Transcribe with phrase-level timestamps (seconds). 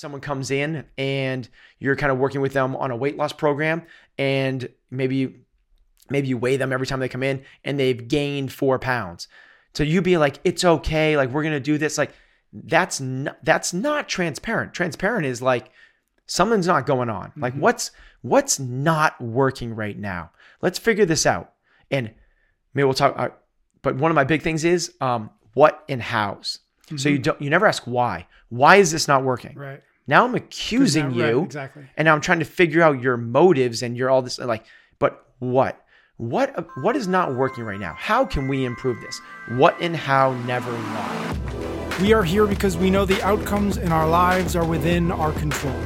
[0.00, 1.48] someone comes in and
[1.78, 3.82] you're kind of working with them on a weight loss program
[4.16, 5.42] and maybe
[6.08, 9.28] maybe you weigh them every time they come in and they've gained four pounds.
[9.74, 12.12] So you be like it's okay like we're gonna do this like
[12.52, 14.72] that's not that's not transparent.
[14.72, 15.70] Transparent is like
[16.26, 17.32] something's not going on.
[17.36, 17.90] Like what's
[18.22, 20.30] what's not working right now?
[20.62, 21.52] Let's figure this out.
[21.90, 22.10] And
[22.72, 23.28] maybe we'll talk uh,
[23.82, 26.60] but one of my big things is um what and hows.
[26.96, 28.26] So you don't you never ask why.
[28.48, 29.56] Why is this not working?
[29.56, 29.82] Right.
[30.06, 31.84] Now I'm accusing Right, you, exactly.
[31.96, 34.38] and now I'm trying to figure out your motives and your all this.
[34.38, 34.64] Like,
[34.98, 35.84] but what,
[36.16, 37.94] what, uh, what is not working right now?
[37.96, 39.20] How can we improve this?
[39.50, 41.36] What and how, never why.
[42.00, 45.78] We are here because we know the outcomes in our lives are within our control.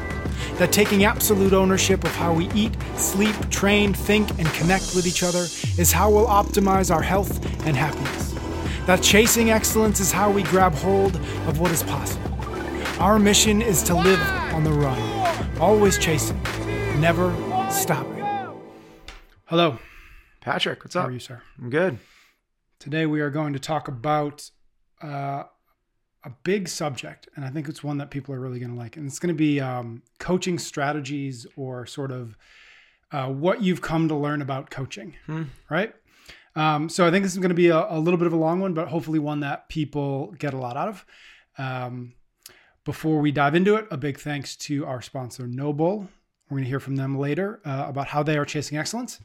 [0.58, 5.22] That taking absolute ownership of how we eat, sleep, train, think, and connect with each
[5.24, 5.46] other
[5.78, 8.32] is how we'll optimize our health and happiness.
[8.86, 12.33] That chasing excellence is how we grab hold of what is possible.
[13.00, 14.20] Our mission is to live
[14.54, 16.40] on the run, always chasing,
[17.00, 17.34] never
[17.68, 18.24] stopping.
[19.46, 19.78] Hello,
[20.40, 21.02] Patrick, what's up?
[21.02, 21.42] how are you, sir?
[21.60, 21.98] I'm good.
[22.78, 24.48] Today we are going to talk about
[25.02, 25.42] uh,
[26.22, 28.96] a big subject, and I think it's one that people are really going to like.
[28.96, 32.36] And it's going to be um, coaching strategies or sort of
[33.10, 35.14] uh, what you've come to learn about coaching,
[35.68, 35.92] right?
[36.54, 38.36] Um, so I think this is going to be a, a little bit of a
[38.36, 41.06] long one, but hopefully one that people get a lot out of.
[41.58, 42.14] Um,
[42.84, 46.08] before we dive into it, a big thanks to our sponsor, NOBULL.
[46.48, 49.20] We're going to hear from them later uh, about how they are chasing excellence.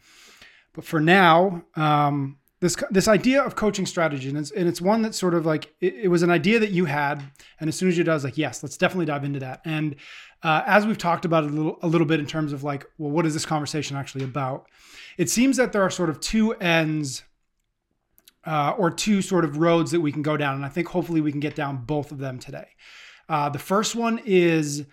[0.73, 5.01] But for now, um, this this idea of coaching strategy, and it's, and it's one
[5.03, 7.23] that sort of like it, it was an idea that you had,
[7.59, 9.61] and as soon as you did, I was like, yes, let's definitely dive into that.
[9.66, 9.95] And
[10.44, 13.11] uh, as we've talked about a little a little bit in terms of like, well,
[13.11, 14.67] what is this conversation actually about?
[15.17, 17.23] It seems that there are sort of two ends
[18.45, 21.21] uh, or two sort of roads that we can go down, and I think hopefully
[21.21, 22.67] we can get down both of them today.
[23.30, 24.85] Uh, the first one is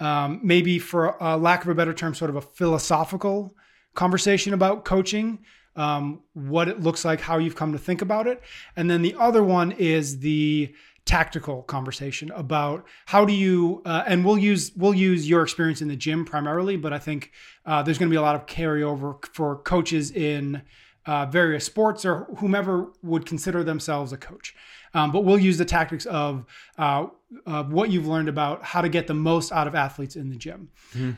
[0.00, 3.54] um, maybe, for a lack of a better term, sort of a philosophical
[3.94, 5.38] conversation about coaching,
[5.76, 8.42] um, what it looks like, how you've come to think about it.
[8.76, 10.74] And then the other one is the
[11.04, 15.88] tactical conversation about how do you uh, and we'll use we'll use your experience in
[15.88, 17.30] the gym primarily but i think
[17.66, 20.62] uh, there's going to be a lot of carryover for coaches in
[21.06, 24.54] uh, various sports or whomever would consider themselves a coach
[24.94, 26.46] um, but we'll use the tactics of
[26.78, 27.06] uh,
[27.46, 30.36] uh, what you've learned about how to get the most out of athletes in the
[30.36, 30.70] gym.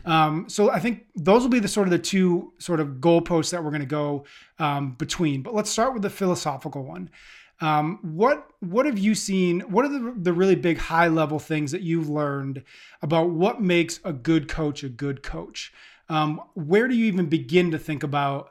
[0.06, 3.50] Um, so I think those will be the sort of the two sort of goalposts
[3.50, 4.24] that we're going to go
[4.58, 5.42] um, between.
[5.42, 7.10] But let's start with the philosophical one.
[7.60, 9.60] Um, what what have you seen?
[9.60, 12.62] What are the, the really big high level things that you've learned
[13.00, 15.72] about what makes a good coach a good coach?
[16.08, 18.50] Um, where do you even begin to think about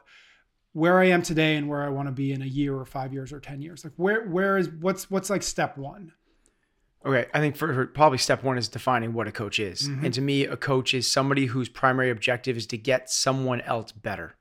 [0.76, 3.10] where I am today and where I want to be in a year or five
[3.10, 3.82] years or ten years?
[3.82, 6.12] Like where where is what's what's like step one?
[7.06, 9.88] Okay, I think for, for probably step one is defining what a coach is.
[9.88, 10.04] Mm-hmm.
[10.04, 13.90] And to me, a coach is somebody whose primary objective is to get someone else
[13.90, 14.36] better.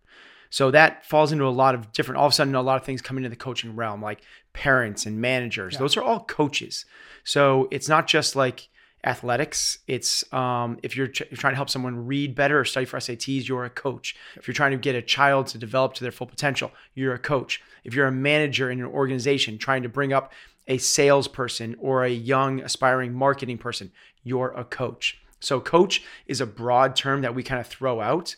[0.50, 2.84] So that falls into a lot of different, all of a sudden, a lot of
[2.84, 5.78] things come into the coaching realm, like parents and managers.
[5.78, 6.86] Those are all coaches.
[7.24, 8.68] So it's not just like
[9.06, 9.80] athletics.
[9.88, 12.98] It's um, if you're, tr- you're trying to help someone read better or study for
[12.98, 14.16] SATs, you're a coach.
[14.36, 17.20] If you're trying to get a child to develop to their full potential, you're a
[17.20, 17.62] coach.
[17.84, 20.34] If you're a manager in an organization trying to bring up
[20.68, 23.92] a salesperson or a young aspiring marketing person,
[24.24, 25.22] you're a coach.
[25.40, 28.36] So, coach is a broad term that we kind of throw out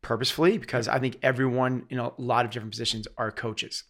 [0.00, 3.84] purposefully because I think everyone in a lot of different positions are coaches.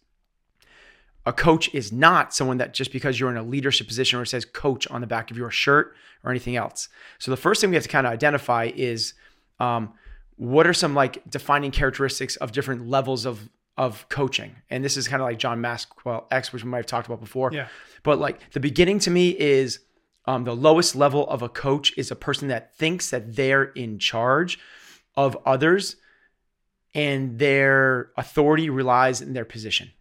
[1.25, 4.27] A coach is not someone that just because you're in a leadership position or it
[4.27, 6.89] says coach on the back of your shirt or anything else.
[7.17, 9.13] So, the first thing we have to kind of identify is
[9.59, 9.93] um,
[10.35, 15.07] what are some like defining characteristics of different levels of of coaching and this is
[15.07, 17.67] kind of like john maxwell x which we might have talked about before Yeah.
[18.03, 19.79] but like the beginning to me is
[20.25, 23.97] um, the lowest level of a coach is a person that thinks that they're in
[23.97, 24.59] charge
[25.15, 25.95] of others
[26.93, 29.91] and their authority relies in their position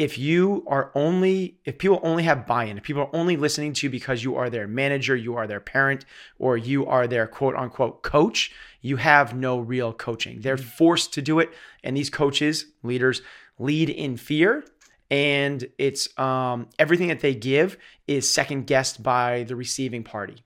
[0.00, 3.86] if you are only if people only have buy-in if people are only listening to
[3.86, 6.06] you because you are their manager you are their parent
[6.38, 8.50] or you are their quote unquote coach
[8.82, 10.40] you have no real coaching.
[10.40, 11.50] They're forced to do it
[11.84, 13.20] and these coaches leaders
[13.58, 14.64] lead in fear
[15.10, 17.76] and it's um, everything that they give
[18.06, 20.36] is second guessed by the receiving party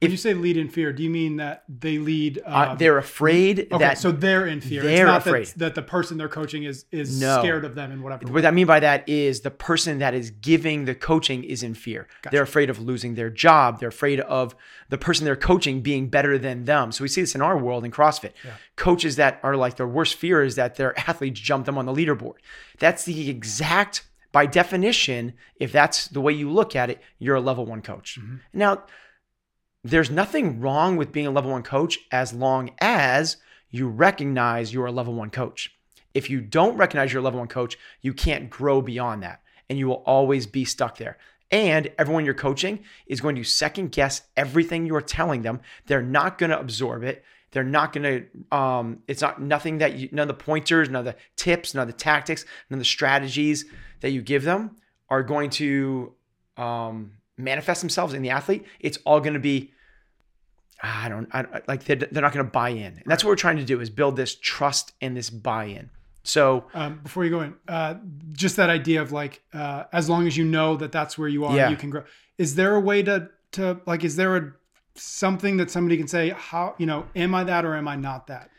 [0.00, 2.38] When you say lead in fear, do you mean that they lead?
[2.44, 4.82] Uh, uh, they're afraid okay, that so they're in fear.
[4.82, 5.46] they're it's not afraid.
[5.46, 7.38] That, that the person they're coaching is is No.
[7.40, 8.26] scared of them and whatever.
[8.30, 11.74] What I mean by that is the person that is giving the coaching is in
[11.74, 12.08] fear.
[12.30, 13.80] They're afraid of losing their job.
[13.80, 14.54] They're afraid of
[14.90, 16.92] the person they're coaching being better than them.
[16.92, 18.32] So we see this in our world in CrossFit.
[18.76, 21.92] Coaches that are like their worst fear is that their athletes jump them on the
[21.94, 22.34] leaderboard.
[22.78, 27.40] That's the exact, by definition, if that's the way you look at it, you're a
[27.40, 28.18] level one coach.
[28.52, 28.84] Now,
[29.90, 33.36] there's nothing wrong with being a level one coach as long as
[33.70, 35.74] you recognize you're a level one coach.
[36.14, 39.78] If you don't recognize you're a level one coach, you can't grow beyond that and
[39.78, 41.18] you will always be stuck there.
[41.50, 45.60] And everyone you're coaching is going to second guess everything you're telling them.
[45.86, 47.24] They're not going to absorb it.
[47.52, 48.02] They're not going
[48.50, 51.74] to, um, it's not nothing that you, none of the pointers, none of the tips,
[51.74, 53.66] none of the tactics, none of the strategies
[54.00, 54.76] that you give them
[55.08, 56.12] are going to
[56.56, 58.64] um, manifest themselves in the athlete.
[58.80, 59.72] It's all going to be,
[60.82, 62.92] I don't, I, like they're, they're not going to buy in.
[62.94, 65.90] And that's what we're trying to do is build this trust and this buy in.
[66.22, 67.94] So um, before you go in, uh,
[68.32, 71.44] just that idea of like, uh, as long as you know that that's where you
[71.44, 71.70] are, Yeah.
[71.70, 72.02] you can grow.
[72.36, 74.04] Is there a way to to like?
[74.04, 74.52] Is there a
[74.96, 76.30] something that somebody can say?
[76.30, 77.06] How you know?
[77.14, 78.50] Am I that or am I not that?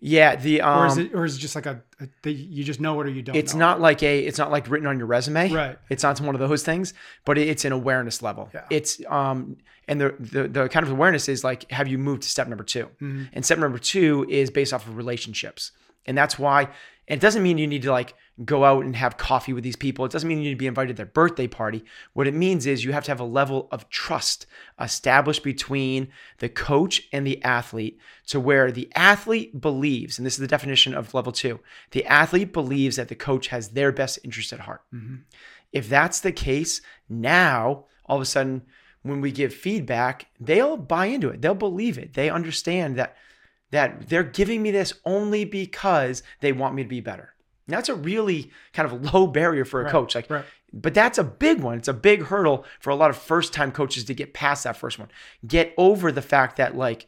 [0.00, 1.82] Yeah, the um, Or is it or is it just like a,
[2.24, 3.34] a you just know it or you don't?
[3.36, 5.78] it's not like a it's not like written on your resume Right.
[5.90, 8.64] it's not one of those things but it's an awareness level Yeah.
[8.70, 9.56] it's um
[9.88, 12.62] and the, the the kind of awareness is like have you moved to step number
[12.64, 13.22] 2 Mm-hmm.
[13.32, 15.72] and step number two is based off of relationships
[16.06, 16.68] and that's why
[17.08, 18.14] and it doesn't mean you need to like
[18.44, 20.66] go out and have coffee with these people it doesn't mean you need to be
[20.66, 23.68] invited to their birthday party what it means is you have to have a level
[23.72, 24.46] of trust
[24.80, 26.08] established between
[26.38, 30.94] the coach and the athlete to where the athlete believes and this is the definition
[30.94, 31.58] of level two
[31.90, 35.16] the athlete believes that the coach has their best interest at heart mm-hmm.
[35.72, 38.62] if that's the case, now all of a sudden,
[39.02, 41.40] when we give feedback, they'll buy into it.
[41.40, 42.14] They'll believe it.
[42.14, 43.16] They understand that
[43.70, 47.34] that they're giving me this only because they want me to be better.
[47.66, 50.14] And that's a really kind of low barrier for a Right, coach.
[50.14, 50.44] Like, right.
[50.72, 51.76] but that's a big one.
[51.78, 54.98] It's a big hurdle for a lot of first-time coaches to get past that first
[54.98, 55.08] one.
[55.46, 57.06] Get over the fact that like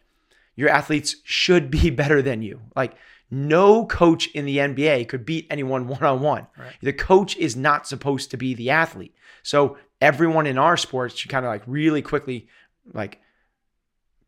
[0.57, 2.61] your athletes should be better than you.
[2.77, 2.95] Like
[3.31, 6.47] no coach in the NBA could beat anyone one on one.
[6.59, 6.73] Right.
[6.83, 9.15] The coach is not supposed to be the athlete.
[9.43, 12.49] So everyone in our sports should kind of like really quickly
[12.93, 13.21] like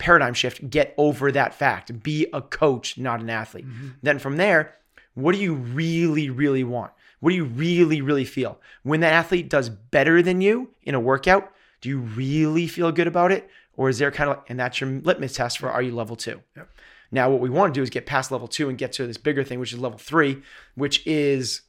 [0.03, 2.03] paradigm shift, get over that fact.
[2.03, 3.65] Be a coach, not an athlete.
[4.03, 4.75] Then from there,
[5.15, 6.91] what do you really, really want?
[7.21, 8.61] What do you really, really feel?
[8.83, 13.07] When that athlete does better than you in a workout, do you really feel good
[13.07, 13.49] about it?
[13.77, 16.17] Or is there kind of, like, and that's your litmus test for are you level
[16.17, 16.43] two?
[16.57, 16.69] Yep.
[17.13, 19.19] Now, what we want to do is get past level two and get to this
[19.19, 20.43] bigger thing, which is level three,
[20.75, 21.61] which is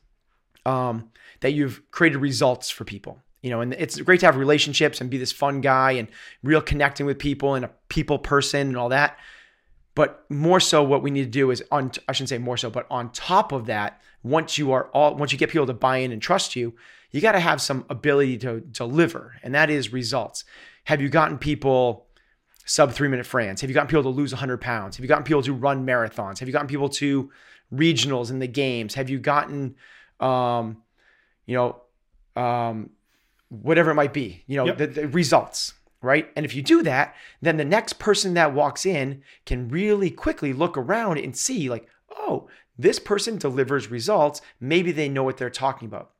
[0.66, 3.20] um, that you've created results for people.
[3.44, 6.08] You know, and it's great to have relationships and be this fun guy and
[6.42, 9.20] real connecting with people and a people person and all that.
[9.96, 11.92] But more so, what we need to do is on.
[12.08, 15.32] I shouldn't say more so, but on top of that, once you are all, once
[15.32, 16.74] you get people to buy in and trust you,
[17.12, 20.46] you got to have some ability to deliver, and that is results.
[20.86, 22.08] Have you gotten people
[22.66, 23.56] sub three minute Fran?
[23.58, 24.98] Have you gotten people to lose 100 pounds?
[24.98, 26.40] Have you gotten people to run marathons?
[26.40, 27.32] Have you gotten people to
[27.72, 28.96] regionals in the games?
[28.96, 29.76] Have you gotten,
[30.20, 30.82] um,
[31.46, 32.90] you know, um,
[33.62, 34.78] whatever it might be, you know, Yep.
[34.78, 36.30] the, the results, right?
[36.36, 40.54] And if you do that, then the next person that walks in can really quickly
[40.54, 42.48] look around and see, like, oh,
[42.78, 44.42] this person delivers results.
[44.60, 46.12] Maybe they know what they're talking about.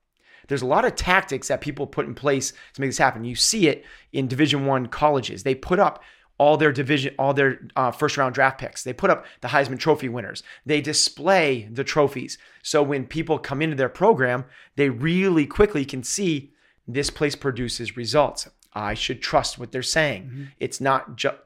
[0.48, 3.24] There's a lot of tactics that people put in place to make this happen.
[3.24, 5.44] You see it in Division One colleges.
[5.44, 6.04] They put up
[6.38, 8.84] all their division, all their uh, first round draft picks.
[8.84, 10.44] They put up the Heisman Trophy winners.
[10.66, 12.38] They display the trophies.
[12.62, 14.46] So when people come into their program,
[14.76, 16.53] they really quickly can see
[16.88, 18.48] this place produces results.
[18.74, 20.50] I should trust what they're saying.
[20.60, 21.38] It's not just.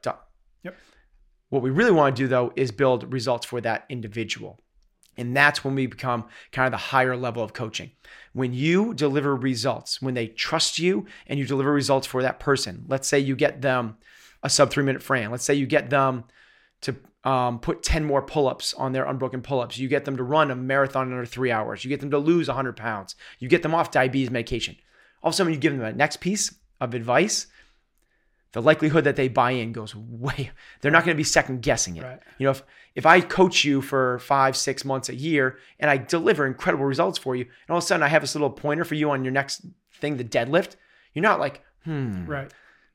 [0.64, 0.76] Yep.
[1.50, 4.60] What we really want to do though is build results for that individual.
[5.18, 7.92] And that's when we become kind of the higher level of coaching.
[8.34, 12.86] When you deliver results, when they trust you and you deliver results for that person,
[12.88, 13.98] let's say you get them
[14.44, 16.26] a sub three minute Fran, let's say you get them
[16.82, 20.18] to um, put 10 more pull ups on their unbroken pull ups, you get them
[20.18, 23.16] to run a marathon in under three hours, you get them to lose 100 pounds,
[23.40, 24.76] you get them off diabetes medication.
[25.28, 27.48] All of a sudden, when you give them the next piece of advice,
[28.54, 31.98] the likelihood that they buy in goes way they're not going to be second guessing
[31.98, 32.20] it Right.
[32.38, 32.64] you know if
[32.96, 37.18] if i coach you for five six months a year and i deliver incredible results
[37.20, 39.24] for you and all of a sudden i have this little pointer for you on
[39.26, 39.64] your next
[40.00, 40.76] thing the deadlift
[41.14, 42.50] you're not like hmm Right.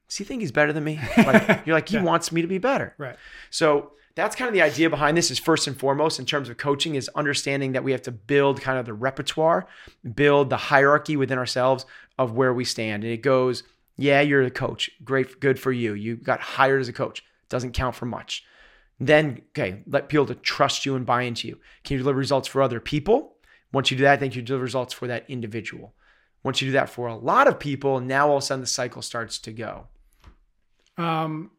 [0.08, 2.02] does he think he's better than me like, you're like he Yeah.
[2.02, 3.16] wants me to be better Right.
[3.50, 6.56] so that's kind of the idea behind this is first and foremost in terms of
[6.58, 9.66] coaching is understanding that we have to build kind of the repertoire,
[10.14, 11.86] build the hierarchy within ourselves
[12.22, 13.04] of where we stand.
[13.04, 13.62] And it goes,
[13.96, 14.90] yeah, you're a coach.
[15.04, 15.94] Great, good for you.
[15.94, 17.22] You got hired as a coach.
[17.48, 18.44] Doesn't count for much.
[18.98, 21.58] Then, okay, let people to trust you and buy into you.
[21.84, 23.36] Can you deliver results for other people?
[23.72, 25.94] Once you do that, I think you deliver results for that individual.
[26.44, 28.66] Once you do that for a lot of people, now all of a sudden the
[28.66, 29.86] cycle starts to go.
[30.98, 31.50] um,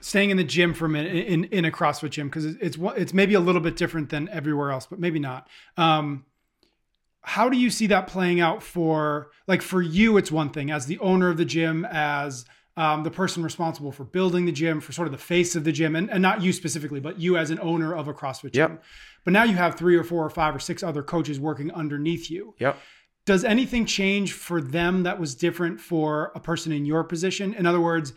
[0.00, 3.14] staying in the gym for a minute in in a CrossFit gym because it's it's
[3.14, 5.48] maybe a little bit different than everywhere else, but maybe not.
[5.76, 6.24] Um,
[7.22, 10.16] how do you see that playing out for like for you?
[10.16, 12.44] It's one thing as the owner of the gym, as
[12.76, 15.72] um, the person responsible for building the gym, for sort of the face of the
[15.72, 18.70] gym, and, and not you specifically, but you as an owner of a CrossFit gym.
[18.70, 18.84] Yep.
[19.24, 22.30] But now you have three or four or five or six other coaches working underneath
[22.30, 22.54] you.
[22.60, 22.78] Yep.
[23.26, 27.52] Does anything change for them that was different for a person in your position?
[27.52, 28.12] In other words,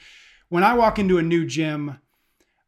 [0.50, 2.00] when I walk into a new gym,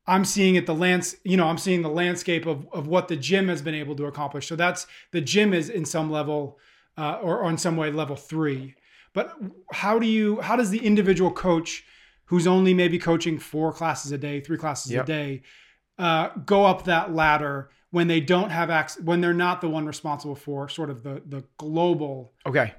[0.06, 3.16] I'm seeing it the lands, you know, I'm seeing the landscape of, of what the
[3.16, 4.48] gym has been able to accomplish.
[4.48, 6.60] So that's the gym is in some level
[6.98, 8.76] uh, or, in some way level three.
[9.14, 9.36] But
[9.72, 11.86] how do you how does the individual coach
[12.26, 15.04] who's only maybe coaching four classes a day, three classes Yep.
[15.04, 15.42] a day,
[15.98, 19.86] uh, go up that ladder when they don't have access when they're not the one
[19.86, 22.74] responsible for sort of the the global Okay.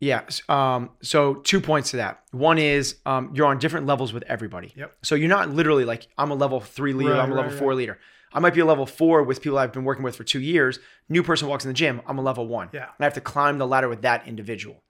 [0.00, 0.22] Yeah.
[0.48, 2.22] Um, so two points to that.
[2.32, 4.72] One is um, you're on different levels with everybody.
[4.74, 4.96] Yep.
[5.02, 7.58] So you're not literally like I'm a level three leader, Right, I'm a level right,
[7.58, 7.98] four leader.
[8.32, 10.78] I might be a level four with people I've been working with for two years.
[11.08, 12.70] New person walks in the gym, I'm a level one.
[12.72, 12.84] Yeah.
[12.84, 14.82] And I have to climb the ladder with that individual.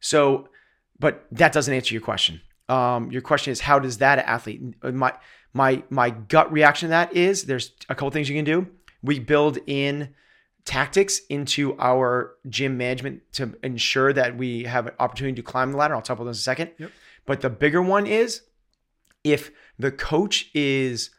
[0.00, 0.48] So,
[0.98, 2.40] but that doesn't answer your question.
[2.68, 4.82] Um, your question is how does that athlete?
[4.82, 5.12] My
[5.52, 8.66] my my gut reaction to that is there's a couple things you can do.
[9.02, 10.14] We build in
[10.66, 15.78] tactics into our gym management to ensure that we have an opportunity to climb the
[15.78, 15.94] ladder.
[15.94, 16.70] I'll talk about those in a second.
[16.78, 16.90] Yep.
[17.24, 18.42] But the bigger one is
[19.24, 21.10] if the coach is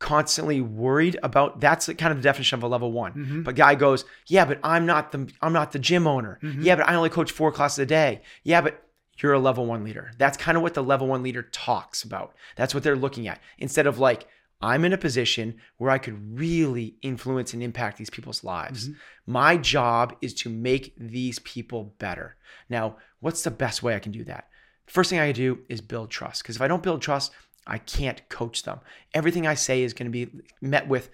[0.00, 3.12] constantly worried about that's the- kind of the definition of a level one.
[3.14, 3.44] Mhm.
[3.44, 6.38] But guy goes, yeah, but I'm not the I'm not the gym owner.
[6.42, 6.62] Mhm.
[6.62, 8.22] Yeah, but I only coach four classes a day.
[8.44, 8.84] Yeah, but
[9.20, 10.12] you're a level one leader.
[10.16, 12.34] That's kind of what the level one leader talks about.
[12.54, 13.40] That's what they're looking at.
[13.58, 14.28] Instead of like,
[14.60, 18.90] I'm in a position where I could really influence and impact these people's lives.
[19.26, 22.36] My job is to make these people better.
[22.68, 24.48] Now, what's the best way I can do that?
[24.86, 26.42] First thing I do is build trust.
[26.42, 27.32] Because if I don't build trust,
[27.66, 28.80] I can't coach them.
[29.14, 31.10] Everything I say is going to be met with.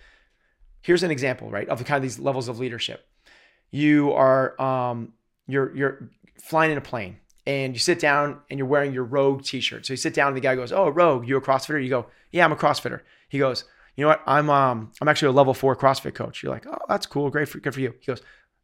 [0.81, 3.07] Here's an example, right, of the kind of these levels of leadership.
[3.71, 5.15] You are um,
[5.49, 6.11] you're you're
[6.41, 9.87] flying in a plane and you sit down and you're wearing your Rogue T-shirt.
[9.87, 12.07] So you sit down and the guy goes, "Oh, Rogue, you a CrossFitter?" You go,
[12.33, 13.65] "Yeah, I'm a CrossFitter." He goes,
[13.97, 14.23] "You know what?
[14.27, 17.49] I'm um I'm actually a level four CrossFit coach." You're like, "Oh, that's cool, great
[17.49, 18.21] for good for you." He goes,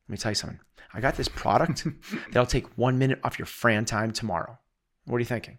[0.09, 0.61] "Let me tell you something.
[0.95, 1.87] I got this product
[2.33, 4.59] that'll take one minute off your Fran time tomorrow.
[5.05, 5.59] What are you thinking?"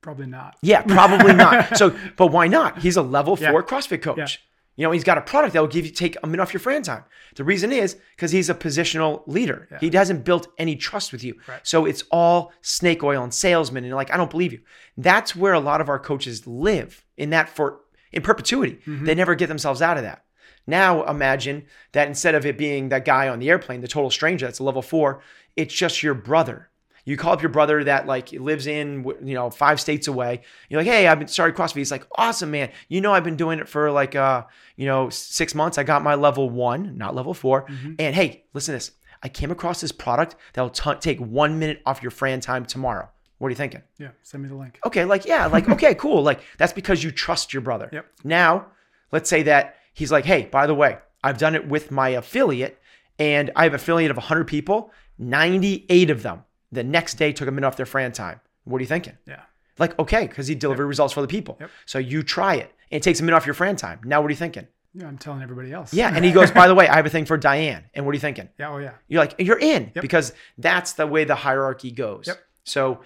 [0.00, 0.56] probably not.
[0.60, 1.76] Yeah, probably not.
[1.78, 2.78] So, but why not?
[2.80, 3.50] He's a level Yeah.
[3.52, 4.18] four CrossFit coach.
[4.18, 4.26] Yeah.
[4.76, 6.60] You know, he's got a product that will give you take a minute off your
[6.60, 7.04] Fran time.
[7.36, 9.68] The reason is because he's a positional leader.
[9.70, 9.78] Yeah.
[9.78, 11.36] He hasn't built any trust with you.
[11.46, 11.60] Right.
[11.62, 13.84] So it's all snake oil and salesman.
[13.84, 14.60] And you're like, I don't believe you.
[14.96, 17.80] That's where a lot of our coaches live in that for
[18.12, 18.78] in perpetuity.
[18.86, 19.04] Mm-hmm.
[19.04, 20.24] They never get themselves out of that.
[20.66, 24.46] Now imagine that instead of it being that guy on the airplane, the total stranger
[24.46, 25.20] that's a level four,
[25.56, 26.70] it's just your brother.
[27.04, 30.40] You call up your brother that like lives in you know five states away.
[30.68, 31.76] You're like, hey, I've been started CrossFit.
[31.76, 32.70] He's like, awesome, man.
[32.88, 34.44] You know, I've been doing it for like uh
[34.76, 35.78] you know six months.
[35.78, 37.66] I got my level one, not level 4
[37.98, 38.92] And hey, listen to this.
[39.22, 42.64] I came across this product that will t- take one minute off your Fran time
[42.66, 43.08] tomorrow.
[43.38, 43.82] What are you thinking?
[43.98, 44.78] Yeah, send me the link.
[44.86, 46.22] Okay, like yeah, like okay, cool.
[46.22, 47.88] Like that's because you trust your brother.
[47.92, 48.06] Yep.
[48.24, 48.66] Now,
[49.12, 52.78] let's say that he's like, "Hey, by the way, I've done it with my affiliate
[53.18, 57.50] and I have affiliate of 100 people, 98 of them the next day took a
[57.50, 59.16] minute off their Fran time." What are you thinking?
[59.26, 59.42] Yeah.
[59.78, 61.56] Like, okay, cuz he delivered results for the people.
[61.60, 61.70] Yep.
[61.86, 62.72] So you try it.
[62.90, 64.00] And it takes a minute off your Fran time.
[64.04, 64.66] Now what are you thinking?
[64.96, 65.92] Yeah, I'm telling everybody else.
[65.92, 68.12] Yeah, and he goes, "By the way, I have a thing for Diane." And what
[68.12, 68.48] are you thinking?
[68.58, 68.92] Yeah, oh yeah.
[69.08, 70.02] You're like, you're in Yep.
[70.02, 72.28] because that's the way the hierarchy goes.
[72.28, 72.38] Yep.
[72.62, 73.00] So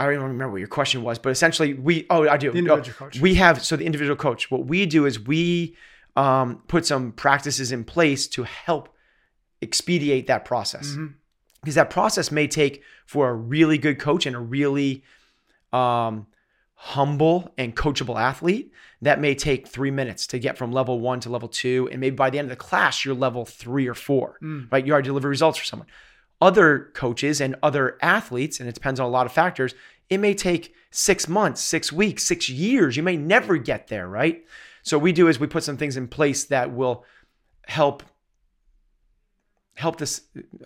[0.00, 2.50] I don't even remember what your question was, but essentially we oh I do.
[2.50, 3.20] The individual Oh, coach.
[3.20, 4.50] We have so the individual coach.
[4.50, 5.76] What we do is we
[6.16, 8.88] um, put some practices in place to help
[9.62, 10.88] expedite that process.
[10.96, 11.14] Mhm.
[11.66, 15.02] Because that process may take for a really good coach and a really
[15.72, 16.28] um,
[16.74, 18.70] humble and coachable athlete,
[19.02, 21.88] that may take three minutes to get from level one to level two.
[21.90, 24.70] And maybe by the end of the class, you're level three or four, Mm.
[24.70, 24.86] right?
[24.86, 25.88] You already deliver results for someone.
[26.40, 29.74] Other coaches and other athletes, and it depends on a lot of factors,
[30.08, 32.96] it may take six months, six weeks, six years.
[32.96, 34.44] You may never get there, right?
[34.84, 37.04] So what we do is we put some things in place that will
[37.66, 38.04] help
[39.76, 40.22] help this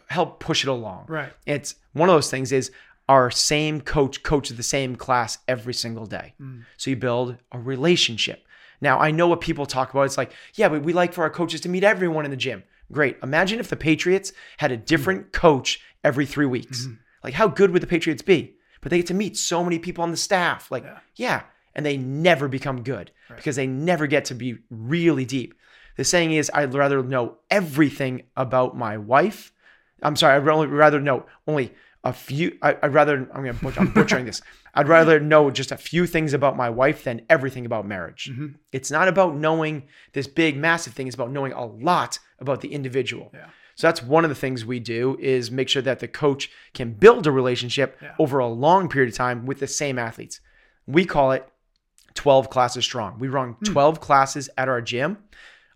[0.08, 1.04] help push it along.
[1.08, 1.32] Right.
[1.46, 2.70] It's one of those things is
[3.08, 6.34] our same coach coaches the same class every single day.
[6.40, 6.64] Mm.
[6.76, 8.44] So you build a relationship.
[8.80, 10.02] Now I know what people talk about.
[10.02, 12.62] It's like, yeah, but we like for our coaches to meet everyone in the gym.
[12.92, 13.16] Great.
[13.22, 16.88] Imagine if the Patriots had a different coach every three weeks.
[17.22, 18.54] Like, how good would the Patriots be?
[18.80, 20.70] But they get to meet so many people on the staff.
[20.70, 20.98] Like, Yeah.
[21.16, 21.42] yeah.
[21.74, 25.54] And they never become good because they never get to be really deep.
[26.00, 29.52] The saying is, I'd rather know everything about my wife.
[30.02, 32.56] I'm sorry, I'd rather, rather know only a few.
[32.62, 34.40] I, I'd rather, I'm going to butcher, I'm butchering this.
[34.72, 38.30] I'd rather know just a few things about my wife than everything about marriage.
[38.32, 38.46] Mm-hmm.
[38.72, 41.06] It's not about knowing this big, massive thing.
[41.06, 43.30] It's about knowing a lot about the individual.
[43.34, 43.48] Yeah.
[43.74, 46.94] So that's one of the things we do is make sure that the coach can
[46.94, 48.14] build a relationship Yeah.
[48.18, 50.40] over a long period of time with the same athletes.
[50.86, 51.46] We call it
[52.14, 53.18] 12 classes strong.
[53.18, 53.64] We run hmm.
[53.64, 55.18] 12 classes at our gym.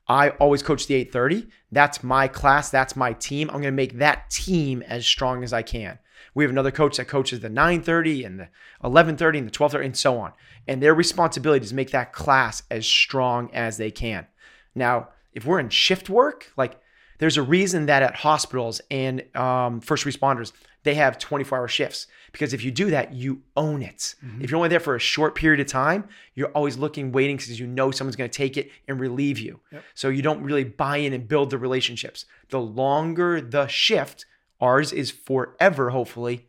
[0.07, 1.49] I always coach the 830.
[1.73, 3.49] That's my class, that's my team.
[3.49, 5.99] I'm going to make that team as strong as I can.
[6.35, 8.49] We have another coach that coaches the 930 and the
[8.81, 10.33] 1130 and the 1230 and so on.
[10.67, 14.27] And their responsibility is make that class as strong as they can.
[14.75, 16.81] Now, if we're in shift work, like
[17.19, 20.53] there's a reason that at hospitals and um, first responders,
[20.85, 24.15] they have 24 hour shifts because if you do that, you own it.
[24.43, 27.59] If you're only there for a short period of time, you're always looking, waiting because
[27.59, 29.61] you know someone's going to take it and relieve you.
[29.95, 32.27] So you don't really buy in and build the relationships.
[32.51, 34.27] The longer the shift,
[34.61, 36.47] ours is forever, hopefully,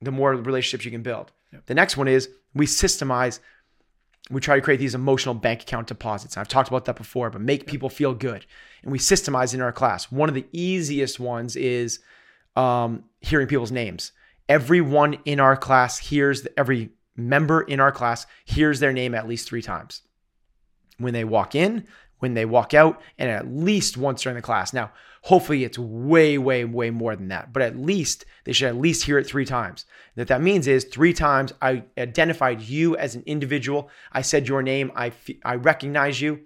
[0.00, 1.32] the more relationships you can build.
[1.66, 3.38] The next one is we systemize
[4.30, 6.38] we try to create these emotional bank account deposits.
[6.38, 8.46] I've talked about that before, but make people feel good.
[8.82, 10.10] And we systemize in our class.
[10.10, 12.00] One of the easiest ones is
[12.56, 14.12] um, hearing people's names.
[14.48, 19.28] Everyone in our class hears, the, every member in our class hears their name at
[19.28, 20.02] least three times
[20.98, 21.86] when they walk in,
[22.18, 24.72] when they walk out, and at least once during the class.
[24.72, 28.76] Now, hopefully it's way, way, way more than that, but at least they should at
[28.76, 29.86] least hear it three times.
[30.14, 33.88] What that means is three times I identified you as an individual.
[34.12, 34.92] I said your name.
[34.94, 35.12] I,
[35.44, 36.40] I recognize you.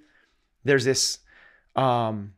[0.64, 1.18] There's this
[1.76, 2.34] um,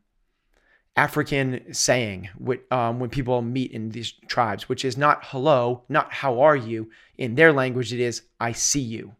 [0.97, 2.29] African saying
[2.71, 6.91] um, when people meet in these tribes, which is not hello, not how are you.
[7.17, 9.13] In their language, it is I see you.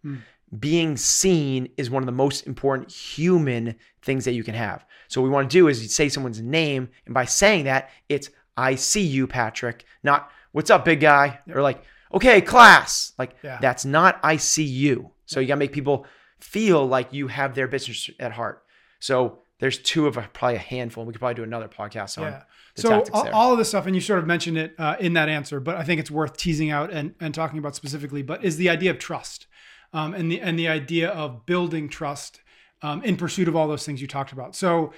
[0.59, 4.85] Being seen is one of the most important human things that you can have.
[5.07, 7.91] So, what we want to do is you say someone's name, and by saying that,
[8.09, 13.13] it's I see you, Patrick, not what's up, big guy, or like, okay, class.
[13.17, 13.59] Like, Yeah.
[13.61, 15.13] that's not I see you.
[15.27, 16.05] So, you got to make people
[16.41, 18.65] feel like you have their business at heart.
[18.99, 21.05] So, there's two of a, probably a handful.
[21.05, 22.43] We could probably do another podcast on Yeah.
[22.75, 25.29] the So all of this stuff, and you sort of mentioned it uh, in that
[25.29, 28.23] answer, but I think it's worth teasing out and, and talking about specifically.
[28.23, 29.47] But is the idea of trust,
[29.93, 32.41] um, and the and the idea of building trust
[32.83, 34.57] um, in pursuit of all those things you talked about.
[34.57, 34.93] So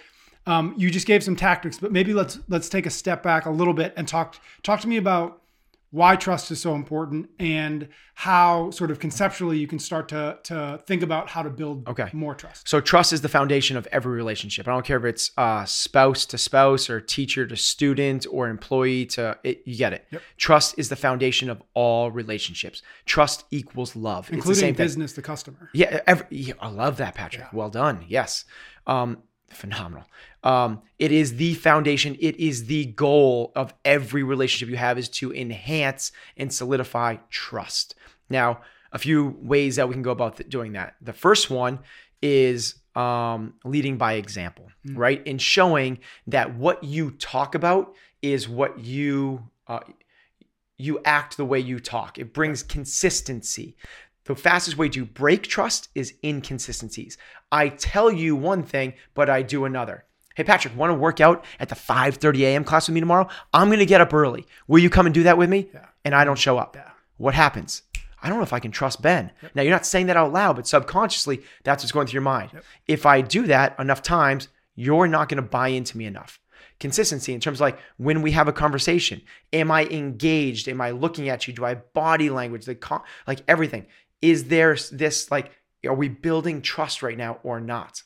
[0.46, 3.50] um, you just gave some tactics, but maybe let's let's take a step back a
[3.50, 5.41] little bit and talk talk to me about
[5.92, 10.80] why trust is so important and how sort of conceptually you can start to to
[10.86, 12.08] think about how to build Okay.
[12.14, 12.66] more trust.
[12.68, 14.66] So trust is the foundation of every relationship.
[14.66, 19.04] I don't care if it's uh, spouse to spouse or teacher to student or employee
[19.06, 20.06] to it, you get it.
[20.10, 20.22] Yep.
[20.38, 22.80] Trust is the foundation of all relationships.
[23.06, 24.24] Trust equals love.
[24.24, 24.74] it's the Including thing.
[24.74, 25.68] business to customer.
[25.74, 27.46] Yeah, every, yeah, I love that, Patrick.
[27.52, 28.04] Well done.
[28.08, 28.44] Yes.
[28.86, 30.04] Um, phenomenal.
[30.44, 32.16] Um, it is the foundation.
[32.20, 37.94] It is the goal of every relationship you have is to enhance and solidify trust.
[38.28, 38.60] Now,
[38.92, 40.96] a few ways that we can go about th- doing that.
[41.00, 41.78] The first one
[42.20, 45.22] is um, leading by example, right?
[45.26, 49.80] And showing that what you talk about is what you uh,
[50.76, 52.18] you act the way you talk.
[52.18, 53.76] It brings consistency.
[54.24, 57.18] The fastest way to break trust is inconsistencies.
[57.50, 60.04] I tell you one thing, but I do another.
[60.34, 62.64] Hey Patrick, want to work out at the 5:30 a.m.
[62.64, 63.28] class with me tomorrow?
[63.52, 64.46] I'm going to get up early.
[64.66, 65.68] Will you come and do that with me?
[65.72, 65.86] Yeah.
[66.04, 66.76] And I don't show up.
[66.76, 66.90] Yeah.
[67.16, 67.82] What happens?
[68.22, 69.32] I don't know if I can trust Ben.
[69.54, 72.50] Now you're not saying that out loud, but subconsciously that's what's going through your mind.
[72.86, 76.38] If I do that enough times, you're not going to buy into me enough.
[76.78, 80.68] Consistency in terms of like when we have a conversation, am I engaged?
[80.68, 81.52] Am I looking at you?
[81.52, 82.64] Do I have body language?
[82.64, 83.86] The con- like everything.
[84.20, 85.50] Is there this like
[85.84, 88.02] are we building trust right now or not?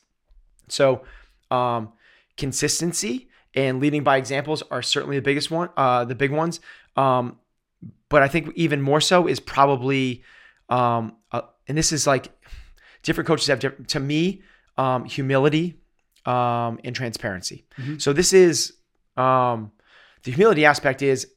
[0.67, 1.03] So,
[1.51, 1.93] um,
[2.37, 6.59] consistency and leading by examples are certainly the biggest one, uh, the big ones.
[6.95, 7.39] Um,
[8.09, 10.23] but I think even more so is probably,
[10.69, 12.31] um, uh, and this is like
[13.03, 14.41] different coaches have different, to me,
[14.77, 15.79] um, humility
[16.25, 17.65] um, and transparency.
[17.99, 18.73] So this is
[19.15, 19.71] um,
[20.23, 21.27] the humility aspect is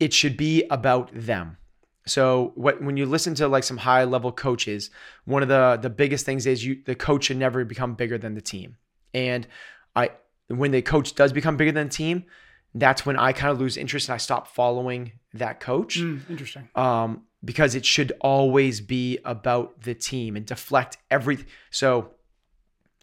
[0.00, 1.58] it should be about them.
[2.06, 4.90] So what when you listen to like some high level coaches,
[5.24, 8.34] one of the the biggest things is you the coach should never become bigger than
[8.34, 8.76] the team.
[9.12, 9.46] And
[9.96, 10.10] I
[10.48, 12.24] when the coach does become bigger than the team,
[12.74, 16.68] that's when I kind of lose interest and I stop following that coach Hmm, interesting.
[16.74, 21.46] um, because it should always be about the team and deflect everything.
[21.70, 22.10] So,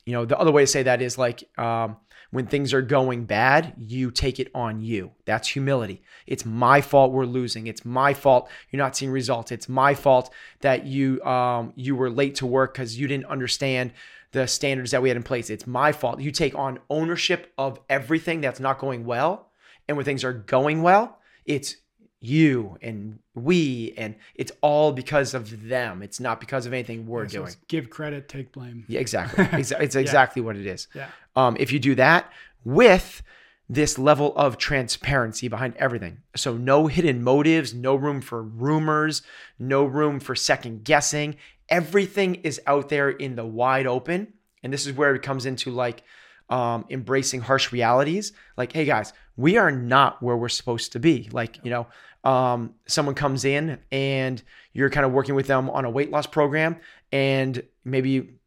[0.06, 1.98] you know, the other way to say that is like um,
[2.32, 5.12] when things are going bad, you take it on you.
[5.26, 6.02] That's humility.
[6.28, 7.68] It's my fault we're losing.
[7.68, 9.52] It's my fault you're not seeing results.
[9.52, 13.94] It's my fault that you um, you were late to work because you didn't understand
[14.34, 15.50] the standards that we had in place.
[15.50, 16.19] It's my fault.
[16.19, 19.50] You take on ownership of everything that's not going well,
[19.88, 21.78] and when things are going well, it's
[22.19, 27.26] you and we and it's all because of them it's not because of anything we're
[27.26, 28.86] doing give credit, take blame.
[28.88, 31.08] yeah exactly Exa- it's exactly what it is Yeah.
[31.36, 32.32] um, if you do that
[32.63, 33.22] with
[33.69, 36.19] this level of transparency behind everything.
[36.36, 39.21] So, no hidden motives, no room for rumors,
[39.58, 41.38] no room for second guessing.
[41.69, 44.34] Everything is out there in the wide open.
[44.63, 46.04] And this is where it comes into like
[46.49, 48.34] um, embracing harsh realities.
[48.58, 51.30] Like, hey guys, we are not where we're supposed to be.
[51.32, 51.88] Like, you know,
[52.23, 54.41] um, someone comes in and
[54.73, 56.78] you're kind of working with them on a weight loss program,
[57.12, 58.39] and maybe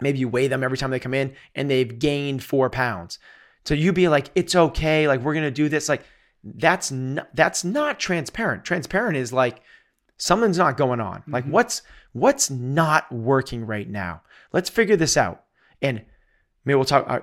[0.00, 3.18] maybe you weigh them every time they come in and they've gained four pounds.
[3.64, 5.88] So you be like, it's okay, like we're gonna do this.
[5.88, 6.02] Like
[6.42, 8.64] that's not that's not transparent.
[8.64, 9.60] Transparent is like
[10.16, 11.22] something's not going on.
[11.26, 14.22] Like what's what's not working right now?
[14.52, 15.44] Let's figure this out.
[15.82, 16.04] And
[16.64, 17.04] maybe we'll talk.
[17.08, 17.20] Uh,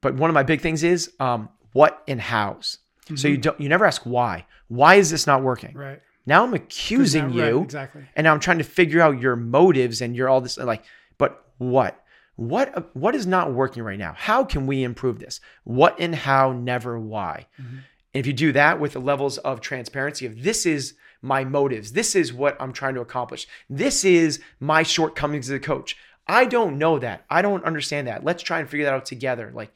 [0.00, 2.78] but one of my big things is um, what and hows.
[3.14, 4.44] So you don't you never ask why.
[4.68, 5.74] Why is this not working?
[5.74, 6.02] Right.
[6.26, 8.02] Now I'm accusing Right, you, exactly.
[8.14, 10.84] and now I'm trying to figure out your motives and your all this like.
[11.16, 12.04] But what?
[12.38, 14.14] What what is not working right now?
[14.16, 15.40] How can we improve this?
[15.64, 17.46] What and how, never why.
[17.60, 17.78] Mm-hmm.
[18.14, 21.90] And if you do that with the levels of transparency of this is my motives,
[21.94, 25.96] this is what I'm trying to accomplish, this is my shortcomings as a coach.
[26.28, 27.24] I don't know that.
[27.28, 28.22] I don't understand that.
[28.22, 29.50] Let's try and figure that out together.
[29.52, 29.72] Like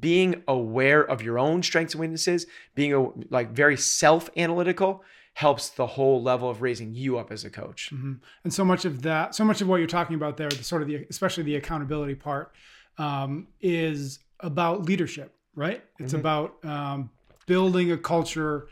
[0.00, 5.04] being aware of your own strengths and weaknesses, being a, like very self-analytical
[5.36, 7.92] helps the whole level of raising you up as a coach.
[7.92, 10.80] And so much of that, so much of what you're talking about there, the sort
[10.80, 12.54] of the, especially the accountability part,
[12.96, 15.84] um, is about leadership, right?
[15.98, 17.10] It's about um,
[17.44, 18.68] building a culture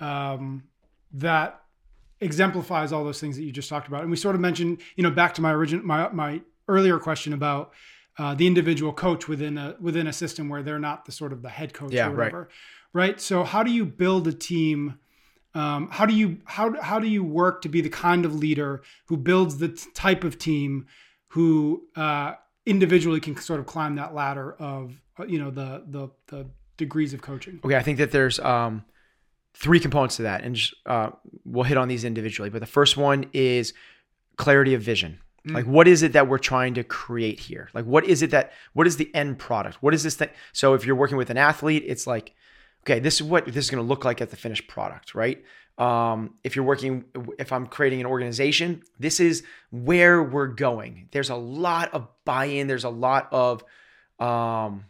[0.00, 0.64] um,
[1.12, 1.62] that
[2.20, 4.02] exemplifies all those things that you just talked about.
[4.02, 7.32] And we sort of mentioned, you know, back to my original, my my earlier question
[7.32, 7.72] about
[8.18, 11.42] uh, the individual coach within a within a system where they're not the sort of
[11.42, 12.16] the head coach Yeah, or right.
[12.16, 12.48] whatever,
[12.92, 13.20] right?
[13.20, 14.98] So how do you build a team?
[15.54, 18.82] Um, how do you how how do you work to be the kind of leader
[19.06, 20.86] who builds the t- type of team
[21.28, 22.34] who uh,
[22.66, 27.12] individually can sort of climb that ladder of uh, you know the the the degrees
[27.12, 27.60] of coaching?
[27.64, 28.84] Okay, I think that there's um,
[29.54, 31.10] three components to that, and just, uh,
[31.44, 32.50] we'll hit on these individually.
[32.50, 33.74] But the first one is
[34.36, 35.20] clarity of vision.
[35.46, 37.70] Like, what is it that we're trying to create here?
[37.72, 39.78] Like, what is it that what is the end product?
[39.80, 40.28] What is this thing?
[40.52, 42.34] So, if you're working with an athlete, it's like,
[42.84, 45.42] okay, this is what this is going to look like at the finished product, right?
[45.78, 47.04] Um, if you're working,
[47.38, 51.08] if I'm creating an organization, this is where we're going.
[51.10, 52.66] There's a lot of buy-in.
[52.66, 53.64] There's a lot of
[54.18, 54.84] um,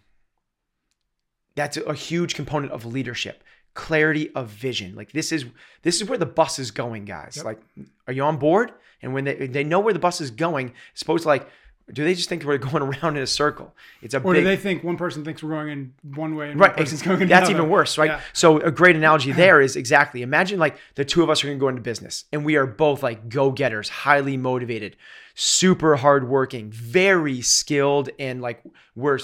[1.55, 5.45] that's a huge component of leadership clarity of vision like this is
[5.83, 7.45] this is where the bus is going guys Yep.
[7.45, 7.61] like
[8.09, 10.99] are you on board and when they they know where the bus is going it's
[11.01, 11.49] supposed to like
[11.93, 14.49] do they just think we're going around in a circle it's a Or big do
[14.49, 17.23] they think one person thinks we're going in one way and right one person's going
[17.23, 17.63] in that's another?
[17.65, 18.21] even worse right Yeah.
[18.33, 21.59] so a great analogy there is exactly imagine like the two of us are going
[21.59, 24.97] to go into business and we are both like go-getters highly motivated
[25.35, 28.63] super hardworking very skilled and like
[28.95, 29.19] we're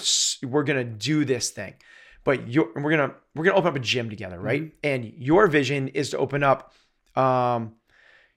[0.45, 1.75] we're going to do this thing
[2.25, 4.77] but you're we're going to we're going to open up a gym together right Mm-hmm.
[4.85, 6.73] and your vision is to open up
[7.17, 7.75] um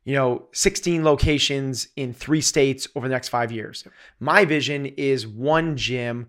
[0.04, 3.84] you know 16 locations in three states over the next 5 years.
[4.20, 6.28] My vision is one gym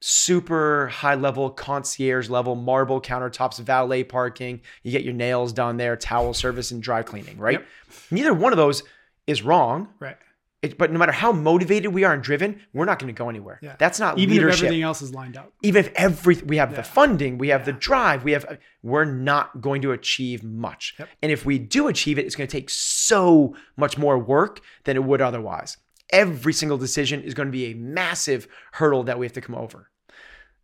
[0.00, 4.60] super high level concierge level marble countertops valet parking.
[4.82, 7.60] You get your nails done there towel service and dry cleaning right?
[7.60, 7.66] Yep.
[8.10, 8.82] neither one of those
[9.26, 9.88] is wrong.
[10.00, 10.16] Right.
[10.62, 13.28] It, but no matter how motivated we are and driven we're not going to go
[13.28, 13.74] anywhere Yeah.
[13.78, 14.32] that's not leadership.
[14.36, 15.52] Even if everything else is lined up.
[15.62, 19.60] even if every we have the funding, we have the drive, we have we're not
[19.60, 20.94] going to achieve much.
[20.98, 21.08] Yep.
[21.22, 24.96] And if we do achieve it, it's going to take so much more work than
[24.96, 25.76] it would otherwise.
[26.10, 29.54] Every single decision is going to be a massive hurdle that we have to come
[29.54, 29.88] over.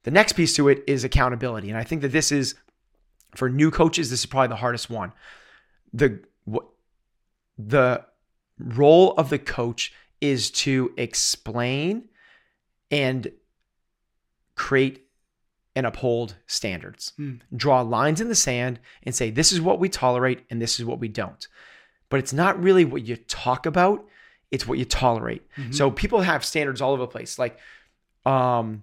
[0.04, 2.54] The next piece to it is accountability, and I think that this is
[3.34, 4.10] for new coaches.
[4.10, 5.12] This is probably the hardest one.
[5.92, 6.66] The what
[7.58, 8.04] the
[8.58, 12.08] role of the coach is to explain
[12.90, 13.30] and
[14.54, 15.04] create
[15.76, 17.12] and uphold standards.
[17.18, 17.40] Mm.
[17.54, 20.84] Draw lines in the sand and say, this is what we tolerate and this is
[20.84, 21.46] what we don't.
[22.08, 24.04] But it's not really what you talk about,
[24.50, 25.42] it's what you tolerate.
[25.56, 25.74] Mhm.
[25.74, 27.38] So people have standards all over the place.
[27.38, 27.58] Like,
[28.26, 28.82] um,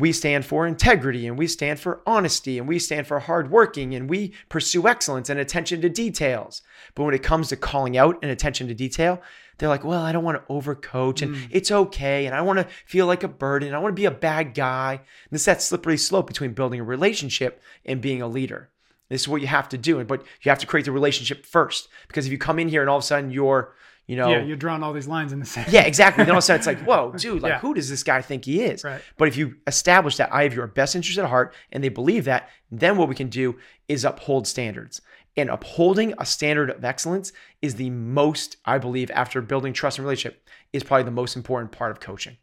[0.00, 4.08] we stand for integrity and we stand for honesty and we stand for hardworking and
[4.08, 6.62] we pursue excellence and attention to details.
[6.94, 9.20] But when it comes to calling out and attention to detail,
[9.58, 11.48] they're like, well, I don't want to overcoach and Mm.
[11.50, 12.24] it's okay.
[12.26, 13.68] And I want to feel like a burden.
[13.68, 14.92] And I want to be a bad guy.
[14.94, 18.70] And this is that slippery slope between building a relationship and being a leader.
[19.10, 20.02] This is what you have to do.
[20.04, 21.88] But you have to create the relationship first.
[22.08, 23.74] Because if you come in here and all of a sudden you're,
[24.10, 25.72] you know, Yeah, you're drawing all these lines in the sand.
[25.72, 26.24] yeah, exactly.
[26.24, 27.58] Then all of a sudden it's like, whoa, dude, like Yeah.
[27.60, 28.82] who does this guy think he is?
[28.82, 29.00] Right.
[29.16, 32.24] But if you establish that I have your best interest at heart and they believe
[32.24, 33.56] that, then what we can do
[33.88, 35.00] is uphold standards.
[35.36, 40.04] And upholding a standard of excellence is the most, I believe, after building trust and
[40.04, 40.42] relationship,
[40.72, 42.36] is probably the most important part of coaching.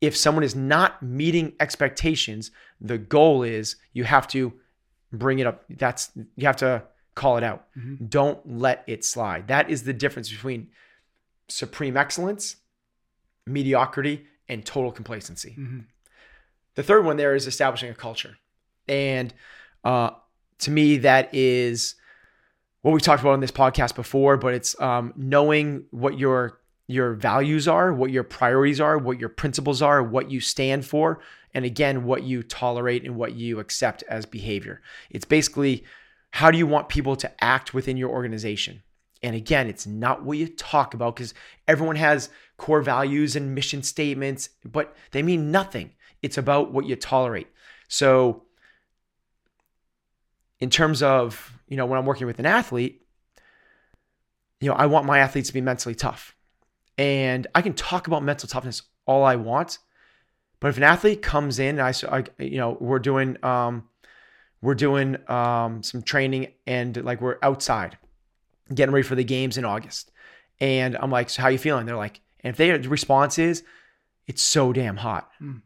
[0.00, 4.52] if someone is not meeting expectations, the goal is you have to
[5.12, 5.64] bring it up.
[5.68, 6.82] That's you have to
[7.14, 7.66] call it out.
[7.78, 8.06] Mm-hmm.
[8.06, 9.46] Don't let it slide.
[9.48, 10.68] That is the difference between
[11.48, 12.56] supreme excellence,
[13.46, 15.56] mediocrity, and total complacency.
[15.58, 15.80] Mm-hmm.
[16.74, 18.38] The third one there is establishing a culture.
[18.88, 19.32] And
[19.84, 20.10] uh,
[20.60, 21.94] to me, that is
[22.82, 27.14] what we talked about on this podcast before, but it's um, knowing what your your
[27.14, 31.20] values are, what your priorities are, what your principles are, what you stand for,
[31.54, 34.82] and again, what you tolerate and what you accept as behavior.
[35.08, 35.84] It's basically
[36.32, 38.82] how do you want people to act within your organization?
[39.22, 41.32] And again, it's not what you talk about because
[41.68, 45.92] everyone has core values and mission statements, but they mean nothing.
[46.22, 47.48] It's about what you tolerate.
[47.88, 48.44] So,
[50.58, 53.04] in terms of, you know, when I'm working with an athlete,
[54.60, 56.36] you know, I want my athletes to be mentally tough.
[56.98, 59.78] And I can talk about mental toughness all I want,
[60.60, 63.88] but if an athlete comes in, and I, I you know, we're doing, um,
[64.60, 67.98] we're doing um, some training and like we're outside
[68.74, 70.10] getting ready for the games in August.
[70.60, 71.86] And I'm like, so how you feeling?
[71.86, 73.62] They're like, and if their response is,
[74.26, 75.30] it's so damn hot.
[75.40, 75.62] Mm.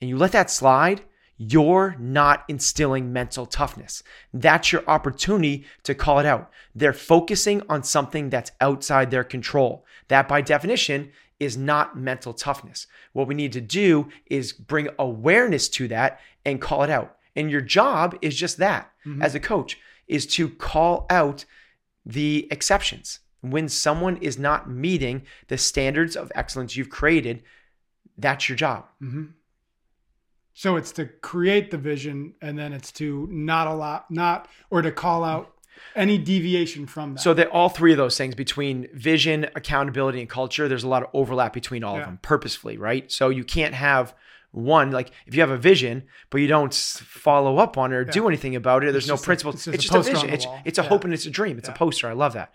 [0.00, 1.02] And you let that slide,
[1.36, 4.02] you're not instilling mental toughness.
[4.32, 6.50] That's your opportunity to call it out.
[6.74, 9.84] They're focusing on something that's outside their control.
[10.08, 12.86] That, by definition, is not mental toughness.
[13.12, 17.16] What we need to do is bring awareness to that and call it out.
[17.34, 19.22] And your job is just that mm-hmm.
[19.22, 21.44] as a coach is to call out
[22.04, 23.20] the exceptions.
[23.40, 27.42] When someone is not meeting the standards of excellence you've created,
[28.18, 28.86] that's your job.
[29.02, 29.24] Mm-hmm.
[30.52, 34.92] So it's to create the vision and then it's to not allow, not, or to
[34.92, 35.54] call out
[35.96, 37.20] any deviation from that.
[37.20, 41.02] So that all three of those things between vision, accountability, and culture, there's a lot
[41.02, 42.00] of overlap between all yeah.
[42.00, 43.10] of them purposefully, right?
[43.10, 44.14] So you can't have
[44.52, 48.02] one like if you have a vision but you don't follow up on it or
[48.02, 48.10] yeah.
[48.10, 50.78] do anything about it there's it's no principle it's, it's, just a, vision it's, it's
[50.78, 50.88] a yeah.
[50.88, 52.52] hope and it's a dream it's a poster i love that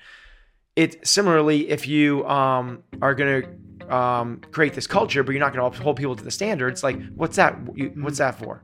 [0.76, 3.50] it similarly if you um, are going to
[3.90, 6.84] um, create this culture, but you're not going to hold people to the standards.
[6.84, 7.54] Like, what's that?
[7.96, 8.64] What's that for?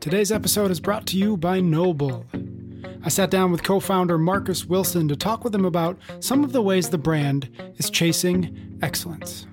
[0.00, 2.24] Today's episode is brought to you by NOBULL.
[3.02, 6.52] I sat down with co founder Marcus Wilson to talk with him about some of
[6.52, 9.46] the ways the brand is chasing excellence.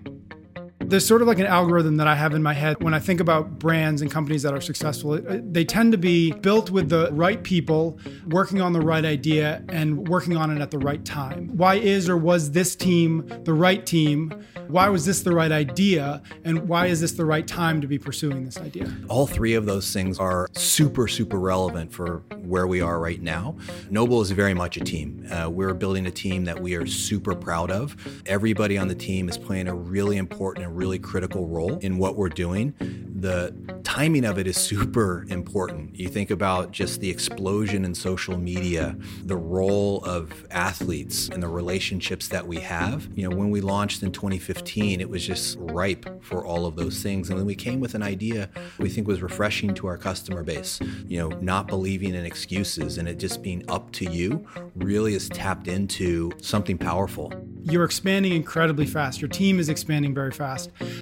[0.85, 3.19] There's sort of like an algorithm that I have in my head when I think
[3.19, 5.19] about brands and companies that are successful.
[5.21, 10.07] They tend to be built with the right people, working on the right idea, and
[10.07, 11.49] working on it at the right time.
[11.53, 14.33] Why is or was this team the right team?
[14.67, 16.21] Why was this the right idea?
[16.43, 18.91] And why is this the right time to be pursuing this idea?
[19.09, 23.57] All three of those things are super, super relevant for where we are right now.
[23.89, 25.27] NOBULL is very much a team.
[25.29, 27.95] Uh, we're building a team that we are super proud of.
[28.25, 32.15] Everybody on the team is playing a really important and really critical role in what
[32.15, 32.73] we're doing.
[33.15, 35.97] The timing of it is super important.
[35.97, 41.47] You think about just the explosion in social media, the role of athletes and the
[41.47, 43.07] relationships that we have.
[43.15, 47.01] You know, when we launched in 2015, it was just ripe for all of those
[47.01, 47.29] things.
[47.29, 50.79] And then we came with an idea we think was refreshing to our customer base.
[51.07, 55.29] You know, not believing in excuses and it just being up to you really is
[55.29, 57.31] tapped into something powerful.
[57.63, 59.21] You're expanding incredibly fast.
[59.21, 60.52] Your team is expanding very fast.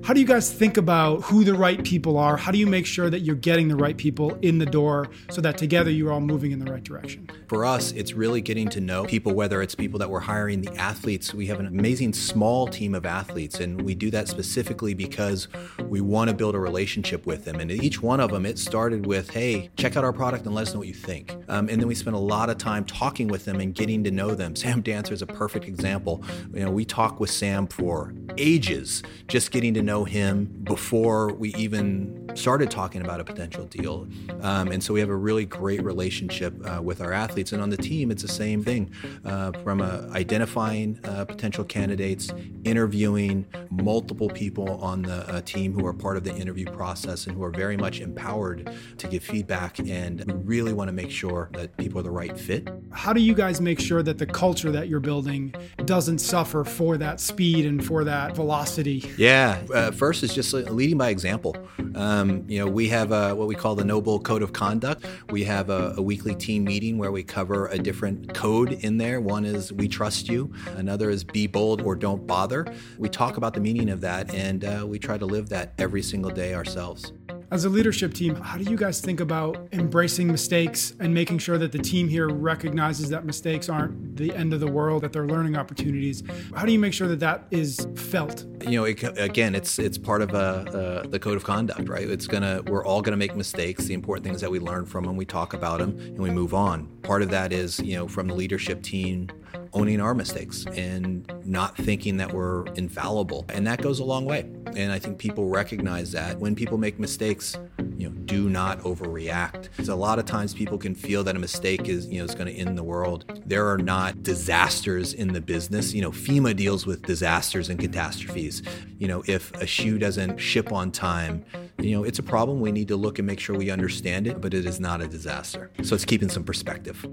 [0.03, 2.37] How do you guys think about who the right people are?
[2.37, 5.41] How do you make sure that you're getting the right people in the door so
[5.41, 7.29] that together you're all moving in the right direction?
[7.47, 10.75] For us, it's really getting to know people, whether it's people that we're hiring, the
[10.77, 11.33] athletes.
[11.33, 15.47] We have an amazing small team of athletes, and we do that specifically because
[15.87, 17.59] we want to build a relationship with them.
[17.59, 20.67] And each one of them, it started with, hey, check out our product and let
[20.67, 21.35] us know what you think.
[21.47, 24.11] Um, and then we spent a lot of time talking with them and getting to
[24.11, 24.55] know them.
[24.61, 26.23] Sam Dancer is a perfect example.
[26.53, 31.53] You know, we talk with Sam for ages, just getting to know him before we
[31.55, 34.07] even started talking about a potential deal.
[34.41, 37.51] Um, and so we have a really great relationship uh, with our athletes.
[37.51, 38.91] And on the team, it's the same thing
[39.25, 42.31] uh, from uh, identifying uh, potential candidates,
[42.63, 47.35] interviewing multiple people on the uh, team who are part of the interview process and
[47.35, 49.79] who are very much empowered to give feedback.
[49.79, 52.69] And we really want to make sure that people are the right fit.
[52.91, 55.53] How do you guys make sure that the culture that you're building
[55.85, 59.11] doesn't suffer for that speed and for that velocity?
[59.31, 61.55] Yeah, uh, first is just leading by example.
[61.95, 65.05] Um, you know, we have a, what we call the NOBULL Code of Conduct.
[65.29, 69.21] We have a, a, weekly team meeting where we cover a different code in there.
[69.21, 70.51] One is we trust you.
[70.75, 72.65] Another is be bold or don't bother.
[72.97, 76.01] We talk about the meaning of that, and uh, we try to live that every
[76.01, 77.13] single day ourselves.
[77.51, 81.57] As a leadership team, how do you guys think about embracing mistakes and making sure
[81.57, 85.27] that the team here recognizes that mistakes aren't the end of the world, that they're
[85.27, 86.23] learning opportunities?
[86.55, 88.45] How do you make sure that that is felt?
[88.65, 92.09] You know, it, again, it's it's part of uh, uh, the code of conduct, right?
[92.09, 93.83] It's gonna we're all gonna make mistakes.
[93.83, 96.29] The important thing is that we learn from them, we talk about them, and we
[96.29, 96.87] move on.
[97.03, 99.27] Part of that is you know from the leadership team
[99.73, 103.45] owning our mistakes and not thinking that we're infallible.
[103.49, 104.41] And that goes a long way.
[104.75, 107.57] And I think people recognize that when people make mistakes,
[107.97, 109.63] you know, do not overreact.
[109.63, 112.35] Because a lot of times people can feel that a mistake is, you know, is
[112.35, 113.41] going to end the world.
[113.45, 115.93] There are not disasters in the business.
[115.93, 118.63] You know, FEMA deals with disasters and catastrophes.
[118.97, 121.45] You know, if a shoe doesn't ship on time,
[121.79, 122.59] you know, it's a problem.
[122.59, 125.07] We need to look and make sure we understand it, but it is not a
[125.07, 125.71] disaster.
[125.83, 127.05] So it's keeping some perspective.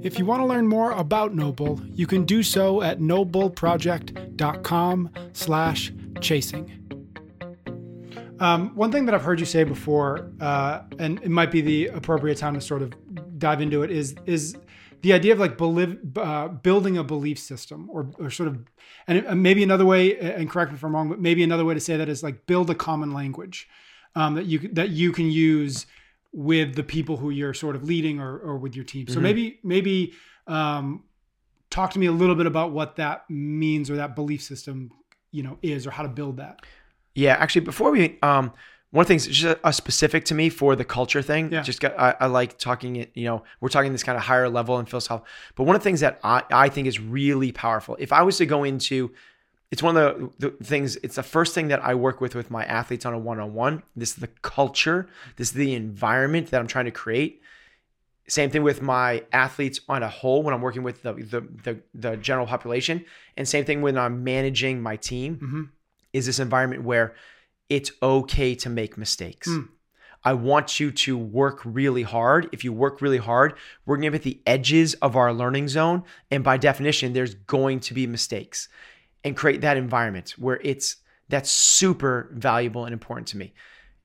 [0.00, 5.92] If you want to learn more about NOBULL, you can do so at nobullproject.com slash
[6.20, 6.70] chasing.
[8.38, 11.88] Um, one thing that I've heard you say before, uh, and it might be the
[11.88, 12.92] appropriate time to sort of
[13.40, 14.56] dive into it, is is
[15.02, 18.60] the idea of like believe, uh, building a belief system, or, or sort of,
[19.08, 21.80] and maybe another way, and correct me if I'm wrong, but maybe another way to
[21.80, 23.68] say that is like build a common language
[24.14, 25.86] um, that you that you can use
[26.32, 29.06] with the people who you're sort of leading or, or with your team.
[29.08, 29.22] So mm-hmm.
[29.22, 30.12] maybe maybe
[30.46, 31.04] um,
[31.70, 34.90] talk to me a little bit about what that means or that belief system
[35.30, 36.60] you know is or how to build that.
[37.14, 38.52] Yeah, actually, before we um,
[38.90, 41.52] one of the things just a, a specific to me for the culture thing.
[41.52, 41.62] Yeah.
[41.62, 43.10] Just got, I, I, like talking it.
[43.14, 45.26] You know, we're talking this kind of higher level and philosophical.
[45.56, 47.96] But one of the things that I, I think is really powerful.
[47.98, 49.12] If I was to go into
[49.70, 52.50] it's one of the, the, things it's the first thing that i work with with
[52.50, 56.66] my athletes on a one-on-one this is the culture this is the environment that i'm
[56.66, 57.42] trying to create
[58.28, 61.80] same thing with my athletes on a whole when i'm working with the the, the,
[61.94, 63.04] the general population
[63.36, 65.62] and same thing when i'm managing my team mm-hmm.
[66.12, 67.14] is this environment where
[67.68, 69.68] it's okay to make mistakes mm.
[70.24, 72.48] I want you to work really hard.
[72.50, 73.54] If you work really hard,
[73.86, 76.02] we're going to be at the edges of our learning zone.
[76.28, 78.68] And by definition, there's going to be mistakes
[79.24, 80.96] and create that environment where it's
[81.28, 83.52] that's super valuable and important to me.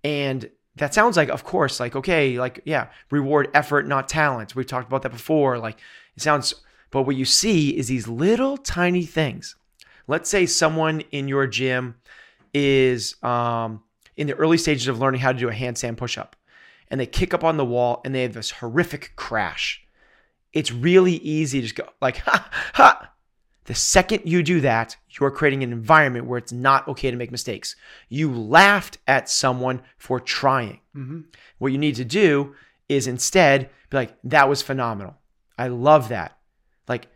[0.04, 4.56] And that sounds like, of course, like, okay, like, yeah, reward effort, not talent.
[4.56, 5.58] We've talked about that before.
[5.60, 5.80] Like,
[6.16, 6.56] it sounds,
[6.92, 9.56] but what you see is these little tiny things.
[10.08, 11.96] Let's say someone in your gym
[12.54, 13.84] is um,
[14.18, 16.36] in the early stages of learning how to do a handstand push up
[16.90, 19.84] and they kick up on the wall and they have this horrific crash.
[20.52, 23.13] It's really easy to just go, like, ha, ha,
[23.66, 27.32] the second you do that, you're creating an environment where it's not okay to make
[27.32, 27.76] mistakes.
[28.10, 30.82] You laughed at someone for trying.
[30.96, 31.22] Mm-hmm.
[31.60, 32.56] What you need to do
[32.90, 35.16] is instead be like, that was phenomenal.
[35.58, 36.38] I love that.
[36.88, 37.08] Like,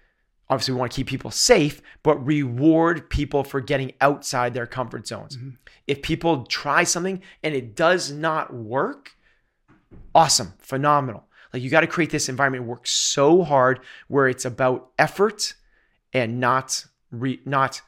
[0.50, 5.06] obviously, we want to keep people safe, but reward people for getting outside their comfort
[5.06, 5.36] zones.
[5.36, 5.50] Mm-hmm.
[5.86, 9.18] If people try something and it does not work,
[10.16, 11.26] awesome, phenomenal.
[11.54, 15.54] Like, you got to create this environment work so hard where it's about effort
[16.18, 17.82] and not re, not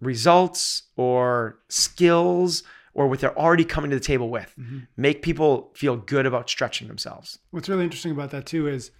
[0.00, 2.62] results or skills
[2.94, 4.54] or what they're already coming to the table with.
[4.58, 4.78] Mm-hmm.
[4.96, 7.38] Make people feel good about stretching themselves.
[7.50, 8.90] What's really interesting about that too is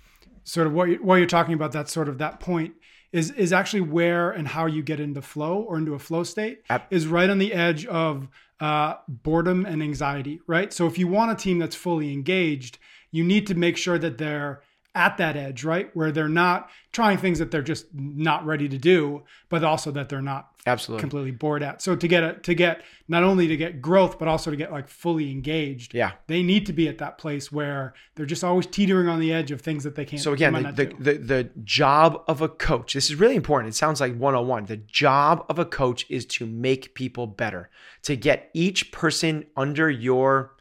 [0.44, 1.72] sort of what you, what you're talking about.
[1.72, 2.74] That sort of that point
[3.12, 6.62] is is actually where and how you get into flow or into a flow state
[6.90, 8.28] is right on the edge of
[8.60, 10.40] uh, boredom and anxiety.
[10.46, 10.72] Right.
[10.72, 12.78] So if you want a team that's fully engaged,
[13.10, 14.62] you need to make sure that they're
[14.96, 15.94] at that edge, right?
[15.94, 20.08] Where they're not trying things that they're just not ready to do, but also that
[20.08, 21.82] they're not absolutely completely bored at.
[21.82, 24.72] So to get a, to get not only to get growth, but also to get
[24.72, 25.92] like fully engaged.
[25.92, 29.32] Yeah, they need to be at that place where they're just always teetering on the
[29.32, 30.22] edge of things that they can't.
[30.22, 32.94] So again, the the, the, the job of a coach.
[32.94, 33.74] This is really important.
[33.74, 34.64] It sounds like one on one.
[34.64, 37.68] The job of a coach is to make people better,
[38.04, 40.55] to get each person under your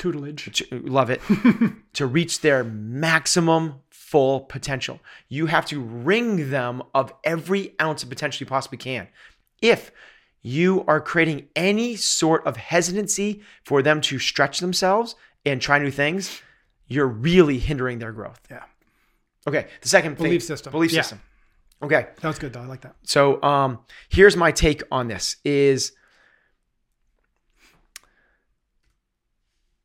[0.00, 0.64] tutelage.
[0.72, 1.20] Love it.
[1.92, 4.98] to reach their maximum full potential.
[5.28, 9.06] You have to wring them of every ounce of potential you possibly can.
[9.62, 9.92] If
[10.42, 15.90] you are creating any sort of hesitancy for them to stretch themselves and try new
[15.90, 16.40] things,
[16.88, 18.40] you're really hindering their growth.
[18.50, 18.64] Yeah.
[19.46, 19.66] Okay.
[19.82, 20.72] The second belief thing, system.
[20.72, 21.02] Belief yeah.
[21.02, 21.20] system.
[21.82, 22.08] Okay.
[22.20, 22.62] That was good though.
[22.62, 22.96] I like that.
[23.04, 25.92] So um here's my take on this is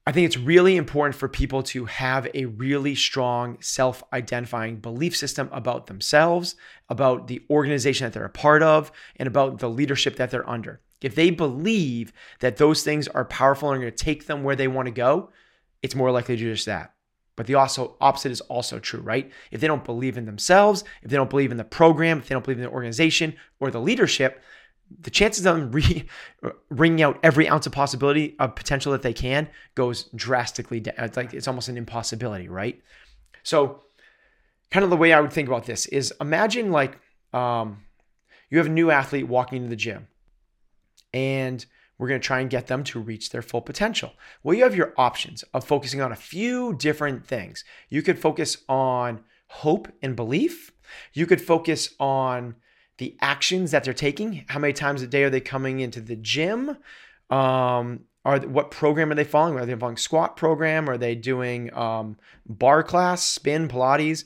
[0.07, 5.17] I think it's really important for people to have a really strong self identifying belief
[5.17, 6.55] system about themselves,
[6.89, 10.79] about the organization that they're a part of, and about the leadership that they're under.
[11.01, 14.55] If they believe that those things are powerful and are going to take them where
[14.55, 15.31] they want to go,
[15.81, 16.93] it's more likely to do just that.
[17.35, 19.31] But the also opposite is also true, right?
[19.51, 22.35] If they don't believe in themselves, if they don't believe in the program, if they
[22.35, 24.41] don't believe in the organization or the leadership,
[25.01, 26.05] the chances of them re-
[26.69, 30.95] bringing out every ounce of possibility of potential that they can goes drastically down.
[30.97, 32.81] It's like it's almost an impossibility, right?
[33.43, 33.83] So,
[34.71, 36.99] kind of the way I would think about this is imagine like
[37.33, 37.83] um,
[38.49, 40.07] you have a new athlete walking into the gym,
[41.13, 41.65] and
[41.97, 44.13] we're going to try and get them to reach their full potential.
[44.43, 47.63] Well, you have your options of focusing on a few different things.
[47.89, 50.71] You could focus on hope and belief.
[51.13, 52.55] You could focus on
[52.97, 54.45] the actions that they're taking.
[54.47, 56.77] How many times a day are they coming into the gym?
[57.29, 59.59] Um, are what program are they following?
[59.59, 60.89] Are they following squat program?
[60.89, 64.23] Are they doing um, barre class, spin, Pilates?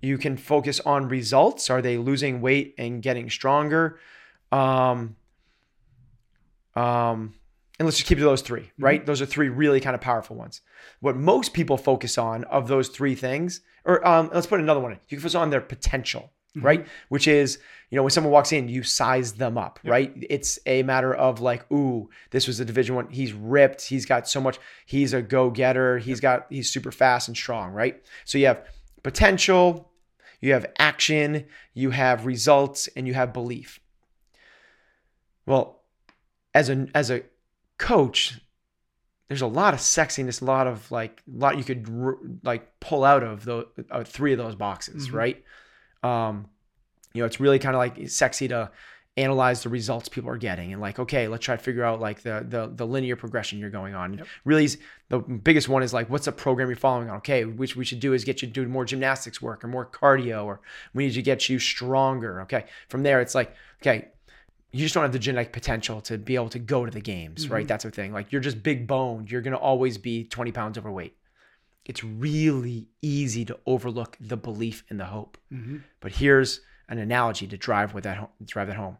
[0.00, 1.68] You can focus on results.
[1.68, 3.98] Are they losing weight and getting stronger?
[4.52, 5.16] Um,
[6.74, 7.34] um,
[7.78, 8.84] and let's just keep to those three, mm-hmm.
[8.84, 9.00] right?
[9.00, 9.06] Mm-hmm.
[9.06, 10.60] Those are three really kind of powerful ones.
[11.00, 14.92] What most people focus on of those three things, or um, let's put another one.
[14.92, 16.66] You can focus on their potential, mm-hmm.
[16.66, 16.86] right?
[17.08, 17.58] Which is,
[17.90, 19.90] you know, when someone walks in, you size them up, yep.
[19.90, 20.26] right?
[20.30, 23.08] It's a matter of like, ooh, this was a division one.
[23.10, 23.82] He's ripped.
[23.82, 24.58] He's got so much.
[24.86, 25.98] He's a go getter.
[25.98, 26.22] He's yep.
[26.22, 26.46] got.
[26.50, 28.02] He's super fast and strong, right?
[28.24, 28.64] So you have
[29.02, 29.90] potential,
[30.40, 33.80] you have action, you have results, and you have belief.
[35.46, 35.82] Well,
[36.54, 37.22] as a as a
[37.78, 38.40] coach,
[39.28, 43.04] there's a lot of sexiness, a lot of like, a lot you could like pull
[43.04, 45.16] out of the uh, three of those boxes, mm-hmm.
[45.16, 45.44] right?
[46.02, 46.48] Um,
[47.12, 48.70] you know, it's really kind of like sexy to
[49.16, 52.22] analyze the results people are getting and like, okay, let's try to figure out like
[52.22, 54.18] the the, the linear progression you're going on.
[54.18, 54.26] Yep.
[54.44, 54.68] Really,
[55.08, 57.16] the biggest one is like, what's the program you're following on?
[57.18, 59.86] Okay, which we should do is get you to do more gymnastics work or more
[59.86, 60.60] cardio, or
[60.94, 62.42] we need to get you stronger.
[62.42, 64.08] Okay, from there, it's like, okay,
[64.72, 67.44] you just don't have the genetic potential to be able to go to the games,
[67.44, 67.54] mm-hmm.
[67.54, 67.68] right?
[67.68, 68.12] That's the thing.
[68.12, 69.30] Like you're just big boned.
[69.30, 71.16] You're gonna always be 20 pounds overweight
[71.90, 75.36] it's really easy to overlook the belief and the hope.
[75.52, 75.78] Mm-hmm.
[75.98, 78.96] But here's an analogy to drive with that home, drive that home.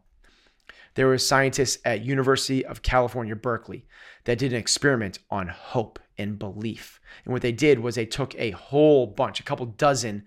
[0.94, 3.86] There were scientists at University of California, Berkeley,
[4.24, 6.98] that did an experiment on hope and belief.
[7.24, 10.24] And what they did was they took a whole bunch, a couple dozen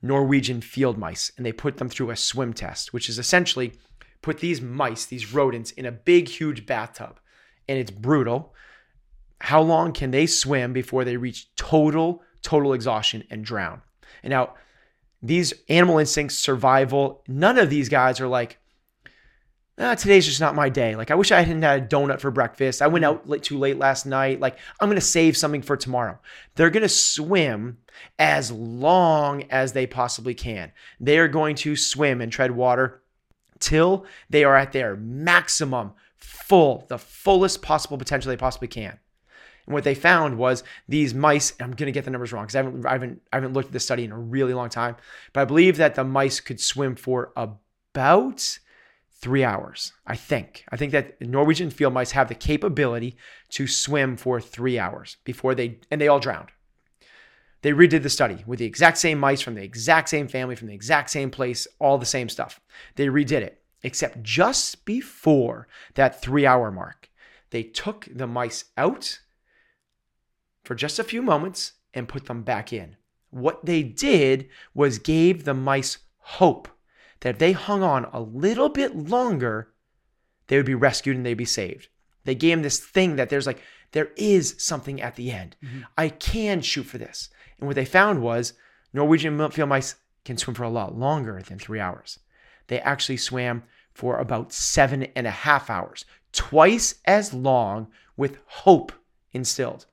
[0.00, 3.74] Norwegian field mice, and they put them through a swim test, which is essentially
[4.22, 7.20] put these mice, these rodents, in a big, huge bathtub.
[7.68, 8.54] And it's brutal
[9.40, 13.82] how long can they swim before they reach total, total exhaustion and drown?
[14.22, 14.54] And now,
[15.22, 18.58] these animal instincts, survival, none of these guys are like,
[19.78, 20.94] ah, today's just not my day.
[20.94, 22.82] Like, I wish I hadn't had a donut for breakfast.
[22.82, 24.40] I went out late, too late last night.
[24.40, 26.18] Like, I'm going to save something for tomorrow.
[26.54, 27.78] They're going to swim
[28.18, 30.72] as long as they possibly can.
[31.00, 33.02] They are going to swim and tread water
[33.58, 38.98] till they are at their maximum, full, the fullest possible potential they possibly can.
[39.70, 42.56] And what they found was these mice, I'm going to get the numbers wrong because
[42.56, 44.96] I haven't, I, haven't, I haven't looked at this study in a really long time,
[45.32, 48.58] but I believe that the mice could swim for about
[49.12, 49.92] three hours.
[50.04, 50.64] I think.
[50.72, 53.16] I think that Norwegian field mice have the capability
[53.50, 56.48] to swim for three hours before they, and they all drowned.
[57.62, 60.66] They redid the study with the exact same mice from the exact same family, from
[60.66, 62.58] the exact same place, all the same stuff.
[62.96, 67.08] They redid it, except just before that three hour mark,
[67.50, 69.20] they took the mice out
[70.70, 72.94] for just a few moments and put them back in.
[73.30, 76.68] What they did was gave the mice hope
[77.22, 79.72] that if they hung on a little bit longer,
[80.46, 81.88] they would be rescued and they'd be saved.
[82.22, 83.60] They gave them this thing that there's like,
[83.90, 85.56] there is something at the end.
[85.60, 85.80] Mm-hmm.
[85.98, 87.30] I can shoot for this.
[87.58, 88.52] And what they found was
[88.92, 92.20] Norwegian field mice can swim for a lot longer than three hours.
[92.68, 98.92] They actually swam for about seven and a half hours, twice as long with hope
[99.32, 99.86] instilled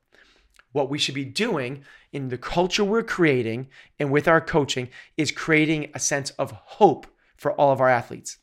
[0.72, 3.68] what we should be doing in the culture we're creating
[3.99, 8.38] and with our coaching is creating a sense of hope for all of our athletes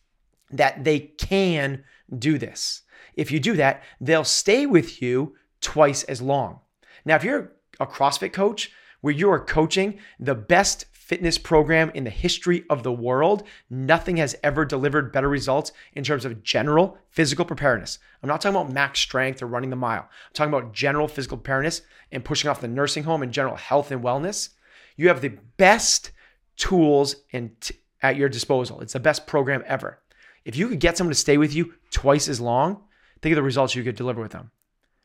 [0.51, 1.85] that they can
[2.19, 2.83] do this.
[3.15, 6.61] If you do that, they'll stay with you twice as long.
[7.05, 8.71] Now, if you're a CrossFit coach
[9.01, 13.43] where you are coaching the best fitness program in the history of the world.
[13.69, 17.99] Nothing has ever delivered better results in terms of general physical preparedness.
[18.23, 20.01] I'm not talking about max strength or running the mile.
[20.01, 23.91] I'm talking about general physical preparedness and pushing off the nursing home and general health
[23.91, 24.51] and wellness.
[24.97, 26.11] You have the best
[26.57, 28.81] tools and t- at your disposal.
[28.81, 29.99] It's the best program ever.
[30.47, 32.83] If you could get someone to stay with you twice as long,
[33.21, 34.53] think of the results you could deliver with them,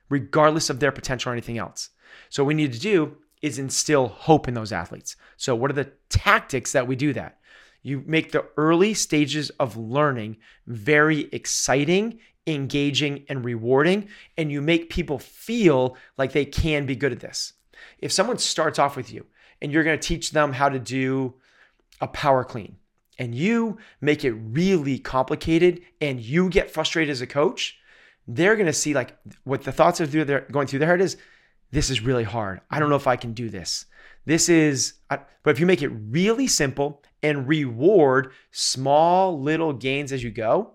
[0.08, 1.90] regardless of their potential or anything else.
[2.30, 5.16] So, what we need to do is instill hope in those athletes.
[5.38, 7.40] So, what are the tactics that we do that?
[7.82, 10.38] You make the early stages of learning
[10.68, 17.14] very exciting, engaging, and rewarding, and you make people feel like they can be good
[17.14, 17.54] at this.
[18.00, 19.26] If someone starts off with you
[19.62, 21.36] and you're going to teach them how to do
[22.02, 22.76] a power clean,
[23.18, 27.78] and you make it really complicated and you get frustrated as a coach,
[28.28, 31.18] they're going to see like what the thoughts are through going through their head is
[31.72, 32.62] this is really hard.
[32.70, 33.86] I don't know if I can do this.
[34.26, 40.24] This is, but if you make it really simple and reward small little gains as
[40.24, 40.74] you go,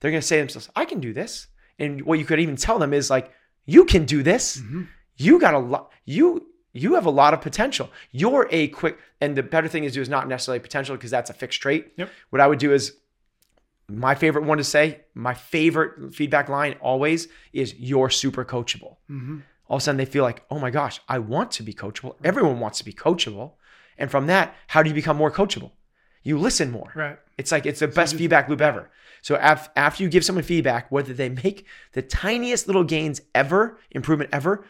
[0.00, 1.46] they're going to say to themselves, I can do this.
[1.78, 3.32] And what you could even tell them is like,
[3.66, 4.58] you can do this.
[4.58, 4.82] Mm-hmm.
[5.16, 7.90] You got a lot, you, you have a lot of potential.
[8.10, 11.30] You're a quick, and the better thing is do is not necessarily potential because that's
[11.30, 11.92] a fixed trait.
[11.96, 12.10] Yep.
[12.30, 12.96] What I would do is
[13.88, 18.96] my favorite one to say, my favorite feedback line always is you're super coachable.
[19.10, 19.38] Mm-hmm.
[19.70, 22.16] All of a sudden they feel like, oh my gosh, I want to be coachable.
[22.24, 23.52] Everyone wants to be coachable.
[23.96, 25.70] And from that, how do you become more coachable?
[26.24, 26.92] You listen more.
[26.94, 27.18] Right.
[27.38, 28.90] It's like it's the best just- feedback loop ever.
[29.22, 33.78] So af- after you give someone feedback, whether they make the tiniest little gains ever,
[33.92, 34.64] improvement ever,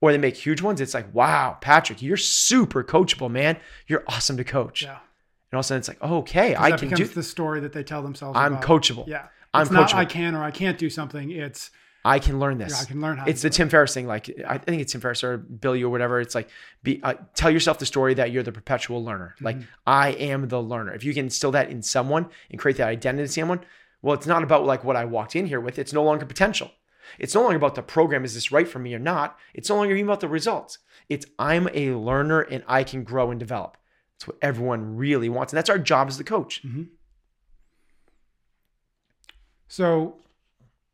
[0.00, 3.56] or they make huge ones, it's like, wow, Patrick, you're super coachable, man.
[3.88, 4.82] You're awesome to coach.
[4.82, 4.90] Yeah.
[4.90, 7.06] And all of a sudden it's like, okay, I can do.
[7.06, 8.38] the story that they tell themselves.
[8.38, 8.64] I'm about.
[8.64, 9.08] coachable.
[9.08, 9.26] Yeah.
[9.52, 9.94] I'm it's not coachable.
[9.94, 11.30] I can or I can't do something.
[11.30, 11.70] It's
[12.04, 12.72] I can learn this.
[12.72, 13.24] yeah, I can learn how.
[13.26, 14.06] it's the Tim Ferriss thing.
[14.06, 16.20] Like I think it's Tim Ferriss or Billy or whatever.
[16.20, 16.48] It's like
[16.82, 19.34] be uh, tell yourself the story that you're the perpetual learner.
[19.40, 19.64] Like Mm-hmm.
[19.86, 20.92] I am the learner.
[20.92, 23.60] If you can instill that in someone and create that identity in someone,
[24.02, 25.78] well, it's not about like what I walked in here with.
[25.78, 26.70] It's no longer potential.
[27.18, 28.24] It's no longer about the program.
[28.24, 29.38] Is this right for me or not?
[29.54, 30.78] It's no longer even about the results.
[31.08, 33.76] It's I'm a learner and I can grow and develop.
[34.14, 36.62] That's what everyone really wants, and that's our job as the coach.
[36.64, 36.84] it.
[39.68, 40.16] So,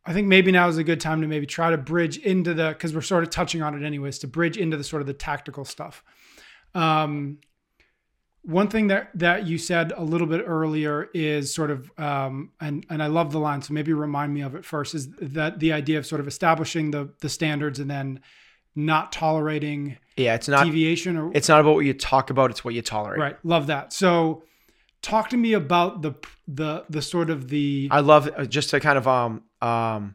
[0.05, 2.69] I think maybe now is a good time to maybe try to bridge into the
[2.69, 5.13] because we're sort of touching on it anyways to bridge into the sort of the
[5.15, 6.03] tactical stuff.
[6.75, 7.39] Um,
[8.43, 12.87] one thing that that you said a little bit earlier is sort of um, and
[12.89, 14.95] and I love the line, so maybe remind me of it first.
[14.95, 18.21] Is that the idea of sort of establishing the the standards and then
[18.75, 20.65] not tolerating Yeah, it's not.
[20.65, 22.51] deviation or It's not about what you talk about.
[22.51, 23.19] It's what you tolerate.
[23.21, 23.37] right?
[23.45, 23.93] Love that.
[23.93, 24.45] So,
[25.03, 26.15] talk to me about the
[26.49, 30.15] the the sort of the I love uh, just to kind of um um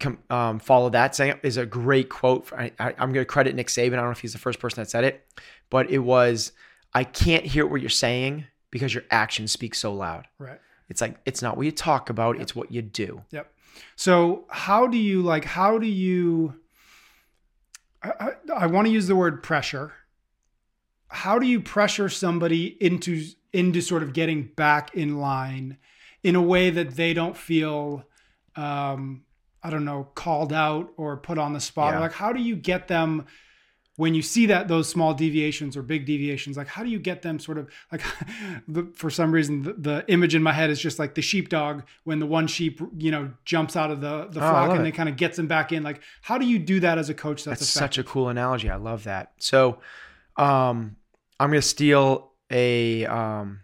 [0.00, 2.46] com, um follow that saying is a great quote.
[2.46, 3.94] For, I, I'm going to credit Nick Saban.
[3.94, 5.26] I don't know if he's the first person that said it,
[5.70, 6.52] but it was,
[6.94, 10.60] "I can't hear what you're saying because your actions speak so loud." right.
[10.88, 13.22] It's like it's not what you talk about; it's what you do.
[13.30, 13.52] Yep.
[13.96, 15.44] So how do you like?
[15.44, 16.60] How do you?
[18.02, 19.92] I, I, I want to use the word pressure.
[21.08, 25.78] How do you pressure somebody into into sort of getting back in line
[26.22, 28.04] in a way that they don't feel,
[28.56, 29.24] um,
[29.62, 31.94] I don't know, called out or put on the spot?
[31.94, 32.00] Yeah.
[32.00, 33.26] Like, how do you get them?
[33.96, 37.20] when you see that those small deviations or big deviations like how do you get
[37.20, 38.02] them sort of like
[38.66, 41.82] the, for some reason the, the image in my head is just like the sheepdog
[42.04, 44.84] when the one sheep you know jumps out of the the Oh, flock and it.
[44.84, 47.14] they kind of gets him back in like how do you do that as a
[47.14, 48.70] coach that's, That's such a cool analogy.
[48.70, 49.32] I love that.
[49.38, 49.78] So,
[50.36, 50.96] um,
[51.38, 53.60] I'm going to steal a um,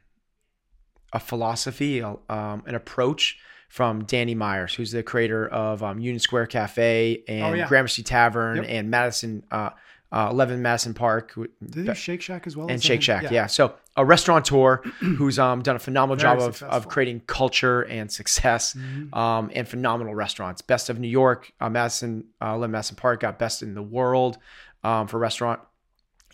[1.12, 3.38] a philosophy, um, an approach
[3.68, 7.68] from Danny Myers, who's the creator of um, Union Square Cafe and Oh, yeah.
[7.68, 8.66] Gramercy Tavern Yep.
[8.68, 9.70] and Madison, uh,
[10.10, 11.34] uh, 11 Madison Park.
[11.34, 12.68] Did they do Shake Shack as well?
[12.70, 13.02] and Shake?
[13.02, 13.30] Shack.
[13.30, 13.46] Yeah.
[13.46, 16.76] So a restaurateur who's um, done a phenomenal Very job of, successful.
[16.76, 19.14] of creating culture and success Mhm.
[19.14, 20.62] um, and phenomenal restaurants.
[20.62, 24.38] Best of New York, uh, Madison, uh, 11 Madison Park got best in the world
[24.82, 25.60] um, for restaurant.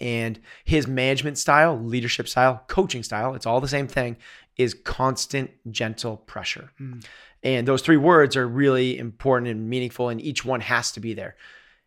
[0.00, 4.16] And his management style, leadership style, coaching style, it's all the same thing,
[4.56, 6.70] is constant, gentle pressure.
[6.80, 7.04] Mm.
[7.42, 11.12] And those three words are really important and meaningful, and each one has to be
[11.12, 11.36] there.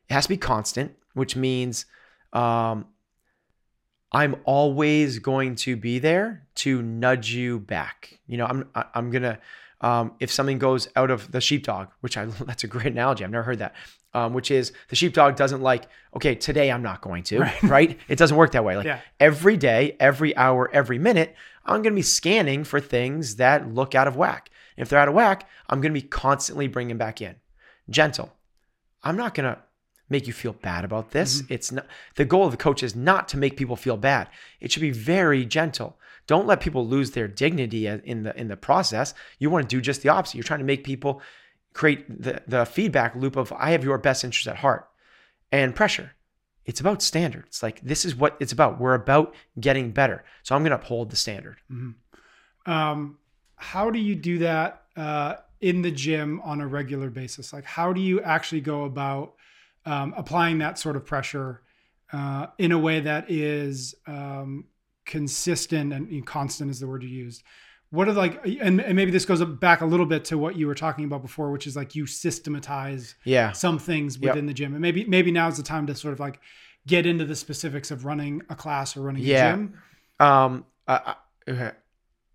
[0.09, 1.85] It has to be constant, which means
[2.33, 2.85] um,
[4.11, 8.19] I'm always going to be there to nudge you back.
[8.27, 9.39] You know, I'm I'm gonna
[9.81, 13.23] um, if something goes out of the sheepdog, which I that's a great analogy.
[13.23, 13.75] I've never heard that.
[14.13, 15.83] Um, which is the sheepdog doesn't like
[16.15, 17.63] okay today I'm not going to Right.
[17.63, 17.99] right.
[18.07, 18.75] It doesn't work that way.
[18.77, 18.99] Like Yeah.
[19.19, 23.93] every day, every hour, every minute, I'm going to be scanning for things that look
[23.95, 24.49] out of whack.
[24.77, 27.35] If they're out of whack, I'm going to be constantly bringing back in.
[27.89, 28.31] Gentle.
[29.03, 29.61] I'm not going to
[30.09, 31.43] make you feel bad about this.
[31.49, 34.29] It's not the goal of the coach is not to make people feel bad.
[34.61, 35.97] It should be very gentle.
[36.27, 39.13] Don't let people lose their dignity in the in the process.
[39.39, 40.35] You want to do just the opposite.
[40.35, 41.21] You're trying to make people
[41.73, 44.89] create the, the feedback loop of I have your best interest at heart
[45.51, 46.11] and pressure.
[46.65, 47.63] It's about standards.
[47.63, 48.79] Like this is what it's about.
[48.79, 50.25] We're about getting better.
[50.43, 51.57] So I'm going to uphold the standard.
[52.67, 53.17] um,
[53.55, 57.53] how do you do that uh, in the gym on a regular basis?
[57.53, 59.33] Like, how do you actually go about
[59.85, 61.61] um, applying that sort of pressure
[62.11, 64.65] uh, in a way that is um,
[65.07, 67.41] consistent and, constant is the word you used?
[67.89, 70.67] What are like, and, and maybe this goes back a little bit to what you
[70.67, 73.53] were talking about before, which is like you systematize Yeah.
[73.53, 76.39] some things within the gym, and maybe maybe now's the time to sort of like
[76.85, 79.47] get into the specifics of running a class or running Yeah.
[79.47, 79.73] a gym.
[80.19, 81.15] Um, I,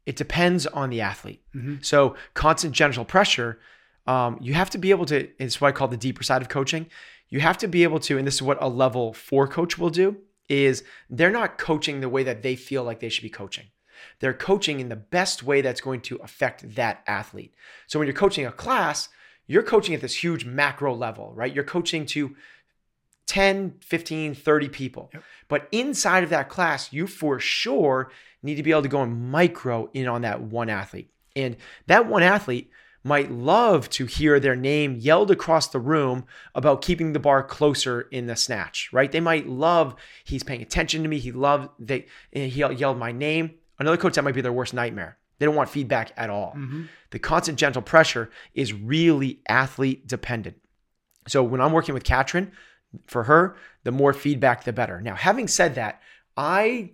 [0.07, 1.43] it depends on the athlete.
[1.83, 3.59] So constant gentle pressure,
[4.07, 5.29] um, you have to be able to.
[5.39, 6.87] It's what I call the deeper side of coaching.
[7.29, 9.91] You have to be able to, and this is what a level four coach will
[9.91, 10.17] do.
[10.53, 13.67] Is they're not coaching the way that they feel like they should be coaching.
[14.21, 17.55] They're coaching in the best way that's going to affect that athlete.
[17.87, 19.09] So when you're coaching a class,
[19.47, 21.55] you're coaching at this huge macro level, right?
[21.55, 22.37] You're coaching to
[23.27, 25.11] 10, 15, 30 people.
[25.15, 25.23] Yep.
[25.49, 28.11] But inside of that class, you for sure
[28.43, 31.11] need to be able to go in micro in on that one athlete.
[31.35, 32.71] And that one athlete
[33.05, 36.25] might love to hear their name yelled across the room
[36.55, 39.11] about keeping the bar closer in the snatch, right?
[39.11, 41.19] They might love he's paying attention to me.
[41.19, 43.55] He loved they eh, he yelled my name.
[43.79, 45.19] Another coach that might be their worst nightmare.
[45.39, 46.53] They don't want feedback at all.
[46.57, 46.85] Mm-hmm.
[47.11, 50.57] The constant gentle pressure is really athlete dependent.
[51.27, 52.53] So when I'm working with Katrin,
[53.07, 55.01] for her, the more feedback, the better.
[55.01, 56.01] Now, having said that,
[56.37, 56.93] I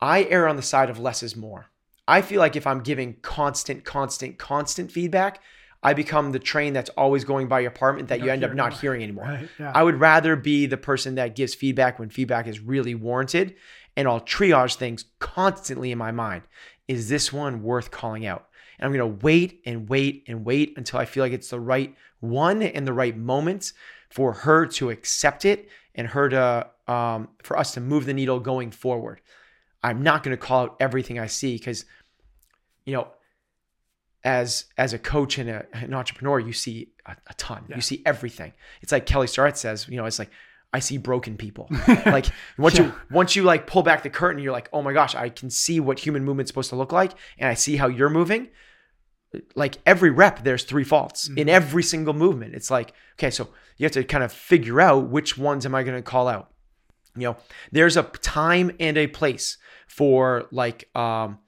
[0.00, 1.70] I err on the side of less is more.
[2.06, 5.40] I feel like if I'm giving constant, constant, constant feedback,
[5.82, 8.54] I become the train that's always going by your apartment that you Not end up
[8.54, 8.80] not anymore.
[8.80, 9.24] hearing anymore.
[9.24, 9.48] Right.
[9.58, 9.72] Yeah.
[9.74, 13.54] I would rather be the person that gives feedback when feedback is really warranted
[13.96, 16.42] and I'll triage things constantly in my mind.
[16.88, 18.46] Is this one worth calling out?
[18.78, 21.60] And I'm going to wait and wait and wait until I feel like it's the
[21.60, 23.72] right one and the right moment
[24.10, 28.40] for her to accept it and her to um, for us to move the needle
[28.40, 29.20] going forward.
[29.84, 31.84] I'm not going to call out everything I see because
[32.84, 33.08] you know
[34.24, 37.66] as as a coach and a, an entrepreneur, you see a, a ton.
[37.68, 37.76] Yeah.
[37.76, 38.54] You see everything.
[38.80, 40.30] It's like Kelly Starrett says, you know, it's like
[40.72, 41.68] I see broken people.
[42.06, 42.26] like
[42.58, 42.86] once Yeah.
[42.86, 45.50] you once you like pull back the curtain, you're like, oh my gosh, I can
[45.50, 48.48] see what human movement's supposed to look like, and I see how you're moving.
[49.54, 51.48] Like every rep, there's three faults in mm-hmm.
[51.50, 52.54] every single movement.
[52.54, 55.82] It's like, okay, so you have to kind of figure out which ones am I
[55.82, 56.50] going to call out.
[57.16, 57.36] You know,
[57.72, 61.38] there's a time and a place for like um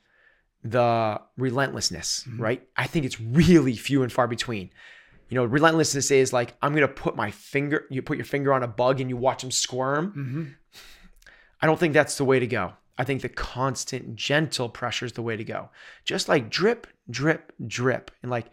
[0.63, 2.63] the relentlessness, right?
[2.77, 4.71] I think it's really few and far between.
[5.29, 8.63] You know, relentlessness is like I'm gonna put my finger, you put your finger on
[8.63, 10.13] a bug and you watch them squirm.
[10.17, 10.81] Mhm.
[11.61, 12.75] I don't think that's the way to go.
[12.99, 15.71] I think the constant, gentle pressure is the way to go.
[16.05, 18.47] Just like drip, drip, drip, and like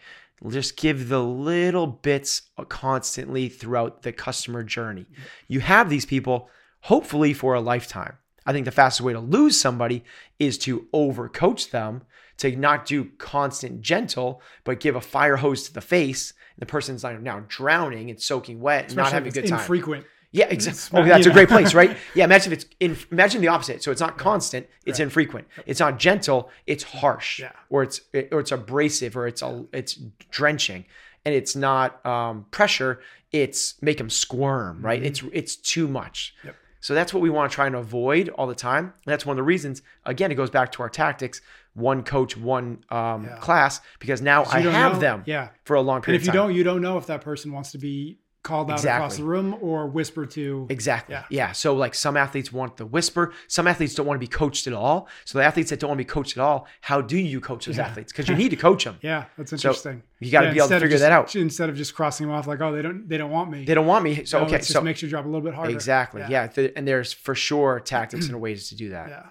[0.50, 5.06] just give the little bits constantly throughout the customer journey.
[5.48, 6.50] You have these people
[6.84, 8.18] hopefully for a lifetime.
[8.46, 10.04] I think the fastest way to lose somebody
[10.38, 12.04] is to overcoach them,
[12.38, 16.32] to not do constant gentle, but give a fire hose to the face.
[16.56, 19.60] And the person's now drowning and soaking wet and not having a good it's time.
[19.60, 20.06] infrequent.
[20.34, 21.00] Yeah, exactly.
[21.00, 21.96] Oh, that's you a great place, right?
[22.16, 23.84] Yeah, imagine if it's in, imagine the opposite.
[23.84, 25.48] So it's not constant, it's infrequent.
[25.68, 27.52] It's not gentle, it's harsh, Yeah.
[27.70, 29.94] or it's or it's abrasive, or it's a, it's
[30.32, 30.86] drenching,
[31.24, 33.00] and it's not um, pressure.
[33.32, 35.04] It's make them squirm, right?
[35.04, 36.34] It's it's too much.
[36.40, 36.48] Mm-hmm.
[36.48, 36.56] Yep.
[36.84, 38.84] So that's what we want to try and avoid all the time.
[38.88, 39.82] And that's one of the reasons.
[40.06, 41.40] Again, it goes back to our tactics:
[41.74, 43.38] one coach, one um, Yeah.
[43.38, 45.50] class, because now I have know- them Yeah.
[45.64, 46.22] for a long period.
[46.22, 48.84] And if you don't, you don't know if that person wants to be called out
[48.84, 50.68] across the room or whisper to.
[50.70, 51.14] Exactly.
[51.14, 51.24] Yeah.
[51.30, 51.52] Yeah.
[51.54, 53.34] So like some athletes want the whisper.
[53.48, 55.08] Some athletes don't want to be coached at all.
[55.24, 57.66] So the athletes that don't want to be coached at all, how do you coach
[57.66, 57.88] those Yeah.
[57.88, 58.12] athletes?
[58.12, 58.98] Because you need to coach them.
[59.02, 60.04] Yeah, that's So, interesting.
[60.20, 61.36] you gotta be able to figure just- that out.
[61.36, 63.64] Instead of just crossing them off like, oh, they don't, they don't want me.
[63.64, 64.26] They don't want me.
[64.26, 64.60] So No, okay.
[64.62, 65.72] So makes your job a little bit harder.
[65.72, 66.22] exactly.
[66.30, 66.50] Yeah.
[66.76, 69.10] And there's for sure tactics and ways to do that.
[69.10, 69.24] Yeah.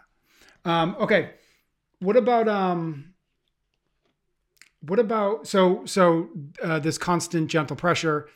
[0.64, 1.32] Um, okay.
[2.00, 3.12] What about um
[4.80, 6.28] what about so so
[6.62, 8.28] uh, this constant gentle pressure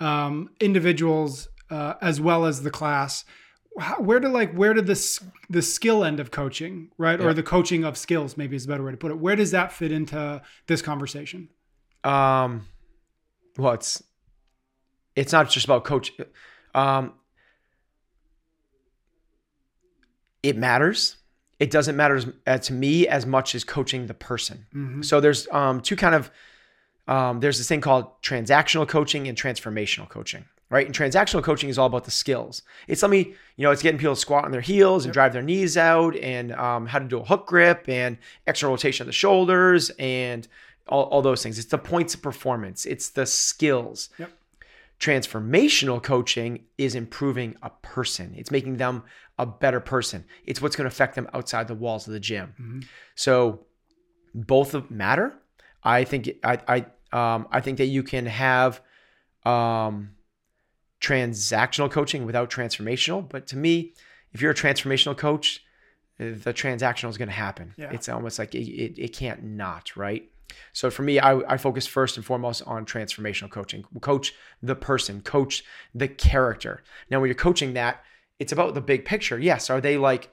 [0.00, 3.24] um individuals uh, as well as the class
[3.78, 5.20] how, where do like where did this
[5.50, 7.26] the skill end of coaching right Yeah.
[7.26, 9.50] or the coaching of skills maybe is a better way to put it where does
[9.52, 11.48] that fit into this conversation
[12.04, 12.66] Um,
[13.56, 14.02] well, it's
[15.16, 16.12] it's not just about coach.
[16.74, 17.14] Um,
[20.42, 21.16] it matters.
[21.60, 24.66] It doesn't matter as, uh, to me as much as coaching the person.
[24.74, 25.04] Mhm.
[25.04, 26.30] So there's um, two kind of
[27.06, 30.44] um, there's this thing called transactional coaching and transformational coaching.
[30.70, 32.62] Right, and transactional coaching is all about the skills.
[32.88, 35.32] It's let me, you know, it's getting people to squat on their heels and drive
[35.32, 39.06] their knees out, and um, how to do a hook grip and extra rotation of
[39.06, 40.48] the shoulders and
[40.88, 41.58] all, all those things.
[41.58, 42.86] It's the points of performance.
[42.86, 44.08] It's the skills.
[44.18, 44.32] Yep.
[44.98, 48.34] Transformational coaching is improving a person.
[48.36, 49.04] It's making them
[49.38, 50.24] a better person.
[50.46, 52.54] It's what's going to affect them outside the walls of the gym.
[52.60, 52.86] Mhm.
[53.14, 53.66] So
[54.34, 55.34] both of matter.
[55.82, 58.82] I think I I um, I think that you can have
[59.44, 60.10] um,
[61.00, 63.26] transactional coaching without transformational.
[63.26, 63.94] But to me,
[64.32, 65.64] if you're a transformational coach,
[66.18, 67.74] the transactional is going to happen.
[67.76, 67.90] Yeah.
[67.92, 70.28] It's almost like it, it, it can't not, right?
[70.72, 73.84] So for me, I, I focus first and foremost on transformational coaching.
[74.00, 76.82] Coach the person, coach the character.
[77.10, 78.02] Now, when you're coaching that,
[78.38, 79.38] it's about the big picture.
[79.38, 80.30] Yes, are they like,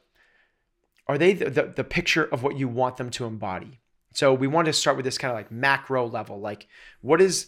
[1.07, 3.80] are they the, the, the picture of what you want them to embody?
[4.14, 6.39] So we want to start with this kind of like macro level.
[6.39, 6.68] Like,
[7.01, 7.47] what is,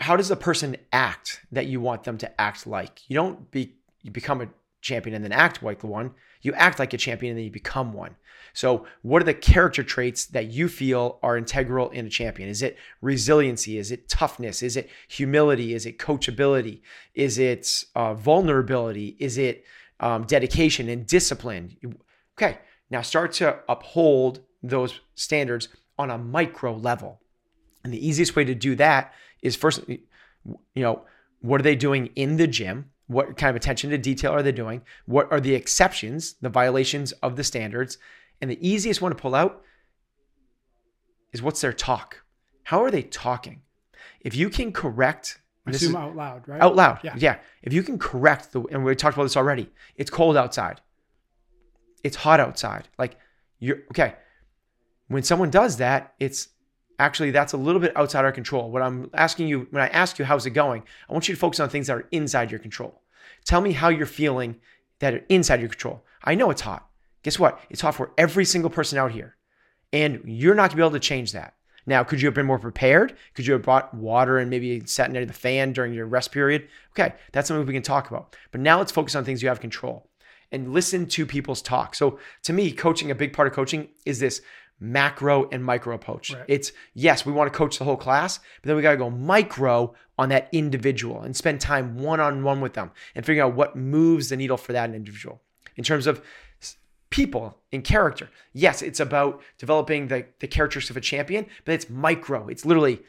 [0.00, 3.00] how does the person act that you want them to act like?
[3.08, 4.48] You don't be, you become a
[4.80, 6.12] champion and then act like the one.
[6.42, 8.16] You act like a champion and then you become one.
[8.52, 12.48] So, what are the character traits that you feel are integral in a champion?
[12.48, 13.78] Is it resiliency?
[13.78, 14.62] Is it toughness?
[14.62, 15.74] Is it humility?
[15.74, 16.82] Is it coachability?
[17.14, 19.16] Is it uh, vulnerability?
[19.18, 19.64] Is it
[19.98, 21.76] um, dedication and discipline?
[22.38, 22.58] Okay,
[22.90, 27.20] now start to uphold those standards on a micro level.
[27.84, 29.12] And the easiest way to do that
[29.42, 29.98] is first, you
[30.74, 31.02] know,
[31.40, 32.90] what are they doing in the gym?
[33.06, 34.82] What kind of attention to detail are they doing?
[35.04, 37.98] What are the exceptions, the violations of the standards?
[38.40, 39.62] And the easiest one to pull out
[41.32, 42.22] is what's their talk?
[42.64, 43.60] How are they talking?
[44.20, 46.60] If you can correct, this Assume is, out loud, right?
[46.62, 47.14] Out loud, yeah.
[47.16, 47.38] yeah.
[47.62, 49.70] If you can correct the, and we talked about this already.
[49.96, 50.80] It's cold outside.
[52.02, 52.88] It's hot outside.
[52.98, 53.18] Like
[53.58, 54.14] you're okay.
[55.08, 56.48] When someone does that, it's
[56.98, 58.70] actually that's a little bit outside our control.
[58.70, 61.40] What I'm asking you when I ask you how's it going, I want you to
[61.40, 63.02] focus on things that are inside your control.
[63.44, 64.56] Tell me how you're feeling
[65.00, 66.04] that are inside your control.
[66.22, 66.88] I know it's hot.
[67.22, 67.60] Guess what?
[67.70, 69.36] It's hot for every single person out here.
[69.92, 71.54] And you're not gonna be able to change that.
[71.86, 73.16] Now, could you have been more prepared?
[73.34, 76.68] Could you have brought water and maybe sat near the fan during your rest period?
[76.92, 78.36] Okay, that's something we can talk about.
[78.52, 80.08] But now let's focus on things you have control
[80.50, 81.94] and listen to people's talk.
[81.94, 84.40] So to me, coaching, a big part of coaching is this
[84.80, 86.32] macro and micro approach.
[86.32, 86.44] Right.
[86.48, 89.10] It's yes, we want to coach the whole class, but then we got to go
[89.10, 93.54] micro on that individual and spend time one on one with them and figure out
[93.54, 95.40] what moves the needle for that individual.
[95.76, 96.22] In terms of
[97.14, 98.28] people and character.
[98.52, 102.48] Yes, it's about developing the, the characteristics of a champion, but it's micro.
[102.48, 103.02] It's literally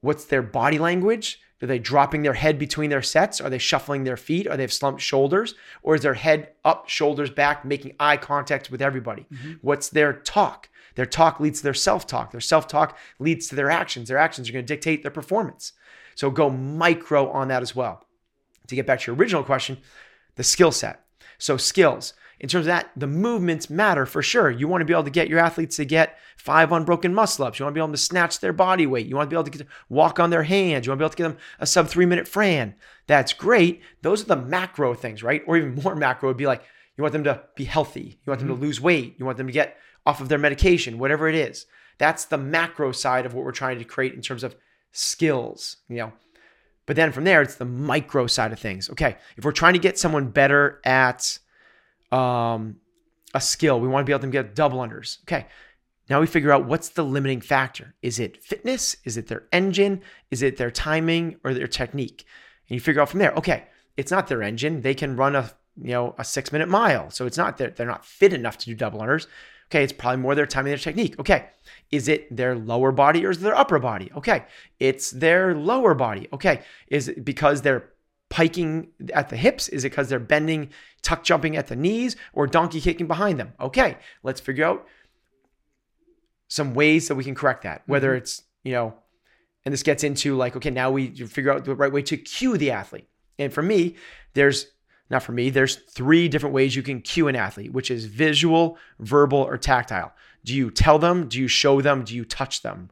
[0.00, 1.40] what's their body language?
[1.62, 3.40] Are they dropping their head between their sets?
[3.40, 4.46] Are they shuffling their feet?
[4.46, 5.54] Are they have slumped shoulders?
[5.82, 9.26] Or is their head up, shoulders back, making eye contact with everybody?
[9.30, 9.52] Mm-hmm.
[9.60, 10.70] What's their talk?
[10.94, 12.30] Their talk leads to their self talk.
[12.30, 14.08] Their self talk leads to their actions.
[14.08, 15.72] Their actions are going to dictate their performance.
[16.14, 18.06] So go micro on that as well.
[18.68, 19.78] To get back to your original question,
[20.36, 21.04] the skill set.
[21.38, 24.50] So, skills in terms of that, the movements matter for sure.
[24.50, 27.58] You want to be able to get your athletes to get five unbroken muscle ups.
[27.58, 29.06] You want to be able to snatch their body weight.
[29.06, 30.86] You want to be able to, get walk on their hands.
[30.86, 32.74] You want to be able to get them a sub three minute Fran.
[33.06, 33.82] That's great.
[34.00, 35.42] Those are the macro things, right?
[35.46, 36.62] Or even more macro would be like
[36.96, 38.18] you want them to be healthy.
[38.24, 38.60] You want them mm-hmm.
[38.60, 39.16] to lose weight.
[39.18, 39.76] You want them to get
[40.06, 41.66] off of their medication, whatever it is.
[41.98, 44.56] That's the macro side of what we're trying to create in terms of
[44.92, 46.12] skills, you know.
[46.86, 48.88] But then from there, it's the micro side of things.
[48.90, 51.38] Okay, if we're trying to get someone better at
[52.12, 52.76] um,
[53.34, 53.80] a skill.
[53.80, 55.22] We want to be able to get double unders.
[55.24, 55.46] Okay.
[56.08, 57.94] Now we figure out what's the limiting factor.
[58.02, 58.96] Is it fitness?
[59.04, 60.02] Is it their engine?
[60.32, 62.24] Is it their timing or their technique?
[62.68, 64.80] And you figure out from there, okay, it's not their engine.
[64.80, 67.10] They can run a you know a six minute mile.
[67.10, 69.26] So it's not that they're not fit enough to do double unders.
[69.68, 71.18] Okay, it's probably more their timing, their technique.
[71.20, 71.46] Okay,
[71.92, 74.10] is it their lower body or is it their upper body?
[74.16, 74.44] Okay,
[74.80, 76.28] it's their lower body.
[76.32, 77.90] Okay, is it because they're
[78.30, 79.68] piking at the hips?
[79.68, 80.70] Is it because they're bending,
[81.02, 83.52] tuck jumping at the knees, or donkey kicking behind them?
[83.60, 84.86] Okay, let's figure out
[86.48, 87.82] some ways that we can correct that.
[87.86, 88.18] Whether mm-hmm.
[88.18, 88.94] it's, you know,
[89.64, 92.56] and this gets into like, okay, now we figure out the right way to cue
[92.56, 93.08] the athlete.
[93.38, 93.96] And for me,
[94.32, 94.66] there's
[95.10, 98.78] not for me, there's three different ways you can cue an athlete, which is visual,
[99.00, 100.12] verbal, or tactile.
[100.44, 101.28] Do you tell them?
[101.28, 102.04] Do you show them?
[102.04, 102.90] Do you touch them?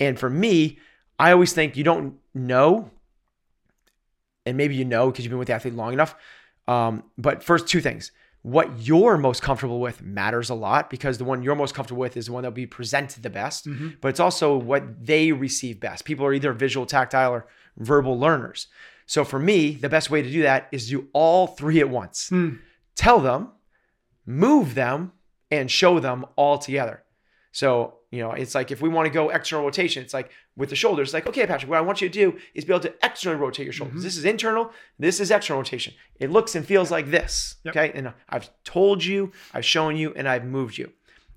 [0.00, 0.78] And for me,
[1.18, 2.90] I always think you don't know
[4.46, 6.14] and maybe you know because you've been with the athlete long enough.
[6.66, 8.12] Um, but first, two things.
[8.42, 12.14] What you're most comfortable with matters a lot because the one you're most comfortable with
[12.16, 13.90] is the one that'll be presented the best, mm-hmm.
[14.02, 16.04] but it's also what they receive best.
[16.04, 17.46] People are either visual, tactile, or
[17.78, 18.66] verbal learners.
[19.06, 22.28] So for me, the best way to do that is do all three at once.
[22.30, 22.58] Mm.
[22.96, 23.48] Tell them,
[24.26, 25.12] move them,
[25.50, 27.02] and show them all together.
[27.52, 30.70] So you know, it's like if we want to go external rotation, it's like with
[30.70, 32.94] the shoulders, like, okay, Patrick, what I want you to do is be able to
[33.02, 33.96] externally rotate your shoulders.
[33.96, 34.04] Mm-hmm.
[34.04, 35.94] This is internal, this is external rotation.
[36.20, 37.56] It looks and feels like this.
[37.64, 37.76] Yep.
[37.76, 37.92] Okay.
[37.98, 40.92] And I've told you, I've shown you, and I've moved you.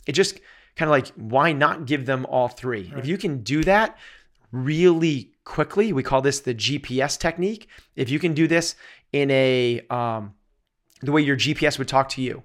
[0.06, 0.40] It just
[0.76, 2.92] kind of like, why not give them all three?
[2.92, 3.00] Right.
[3.00, 3.98] If you can do that
[4.52, 7.68] really quickly, we call this the GPS technique.
[7.96, 8.76] If you can do this
[9.12, 10.36] in a, um,
[11.02, 12.44] the way your GPS would talk to you,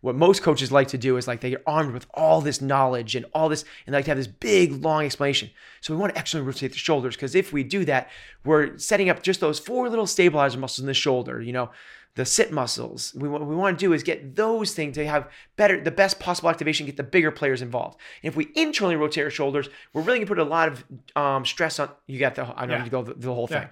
[0.00, 3.16] what most coaches like to do is like they get armed with all this knowledge
[3.16, 5.50] and all this, and they like to have this big, long explanation.
[5.80, 8.08] So we want to externally rotate the shoulders because if we do that,
[8.44, 11.70] we're setting up just those four little stabilizer muscles in the shoulder, you know,
[12.14, 13.14] the sit muscles.
[13.16, 16.18] We, what we want to do is get those things to have better, the best
[16.18, 17.98] possible activation, get the bigger players involved.
[18.22, 20.84] And if we internally rotate our shoulders, we're really gonna put a lot of
[21.14, 21.90] um, stress on.
[22.06, 22.78] You got the, I don't yeah.
[22.78, 23.62] need to go the, the whole thing.
[23.62, 23.68] Yeah.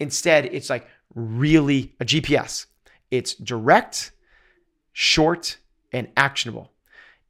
[0.00, 2.66] Instead, it's like really a GPS.
[3.10, 4.10] It's direct,
[4.92, 5.58] short,
[5.94, 6.70] and actionable.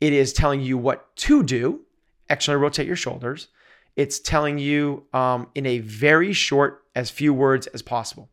[0.01, 1.83] It is telling you what to do,
[2.29, 3.47] externally rotate your shoulders.
[3.95, 8.29] It's telling you um, in a very short, as few words as possible.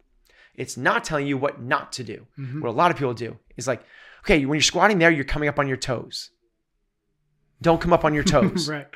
[0.56, 2.26] It's not telling you what not to do.
[2.40, 2.62] Mhm.
[2.62, 3.84] What a lot of people do is like,
[4.24, 6.32] okay, when you're squatting there, you're coming up on your toes.
[7.62, 8.68] Don't come up on your toes.
[8.70, 8.88] right.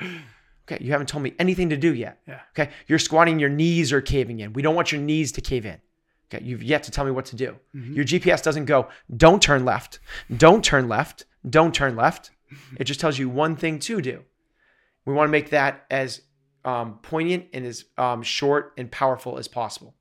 [0.70, 2.18] Okay, you haven't told me anything to do yet.
[2.26, 2.40] Yeah.
[2.58, 4.52] Okay, you're squatting, your knees are caving in.
[4.52, 5.78] We don't want your knees to cave in.
[6.32, 7.56] Okay, you've yet to tell me what to do.
[7.74, 7.94] Mhm.
[7.94, 10.00] Your GPS doesn't go, don't turn left,
[10.36, 12.30] don't turn left, don't turn left.
[12.78, 14.24] It just tells you one thing to do.
[15.04, 16.22] We want to make that as
[16.64, 19.94] um, poignant and as um, short and powerful as possible.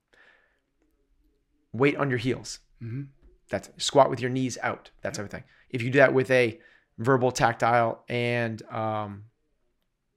[1.73, 2.59] Weight on your heels.
[2.81, 3.07] Mhm.
[3.49, 4.89] That's squat with your knees out.
[5.01, 5.43] That type of thing.
[5.69, 6.59] If you do that with a
[6.97, 9.25] verbal, tactile, and um,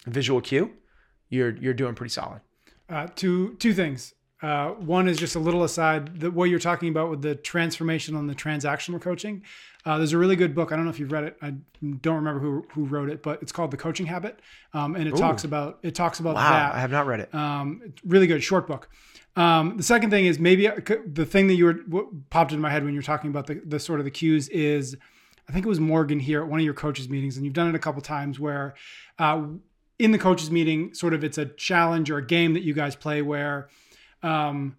[0.06, 0.72] visual cue,
[1.28, 2.40] you're you're doing pretty solid.
[2.88, 4.14] Uh, two two things.
[4.40, 8.18] Uh, one is just a little aside that what you're talking about with the transformational
[8.18, 9.42] and the transactional coaching.
[9.84, 10.70] Uh, there's a really good book.
[10.70, 11.36] I don't know if you've read it.
[11.42, 11.54] I
[12.02, 14.40] don't remember who who wrote it, but it's called The Coaching Habit,
[14.74, 15.18] um, and it Ooh.
[15.18, 16.74] talks about it talks about Wow, that.
[16.74, 17.34] I have not read it.
[17.34, 18.88] Um, it's really good, short book.
[19.36, 22.70] Um, the second thing is maybe the thing that you were what popped into my
[22.70, 24.96] head when you were talking about the, the sort of the cues is,
[25.48, 27.68] I think it was Morgan here at one of your coaches meetings, and you've done
[27.68, 28.74] it a couple times where,
[29.18, 29.44] uh,
[29.98, 32.96] in the coaches meeting, sort of it's a challenge or a game that you guys
[32.96, 33.68] play where,
[34.22, 34.76] um,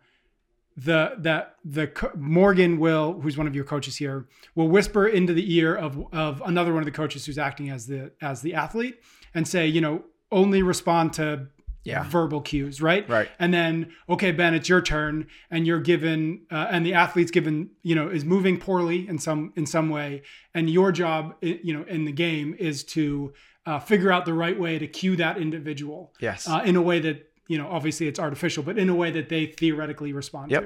[0.78, 5.54] the that the Morgan will, who's one of your coaches here, will whisper into the
[5.56, 9.00] ear of of another one of the coaches who's acting as the as the athlete
[9.34, 11.48] and say, you know, only respond to
[11.84, 12.04] Yeah.
[12.08, 13.08] verbal cues, right?
[13.10, 13.30] Right.
[13.40, 17.70] And then, okay, Ben, it's your turn, and you're given, uh, and the athlete's given,
[17.84, 20.22] you know, is moving poorly in some in some way,
[20.54, 23.34] and your job, you know, in the game is to
[23.66, 26.48] uh, figure out the right way to cue that individual Yes.
[26.48, 29.28] uh, in a way that you know, obviously it's artificial, but in a way that
[29.28, 30.64] they theoretically respond Yep.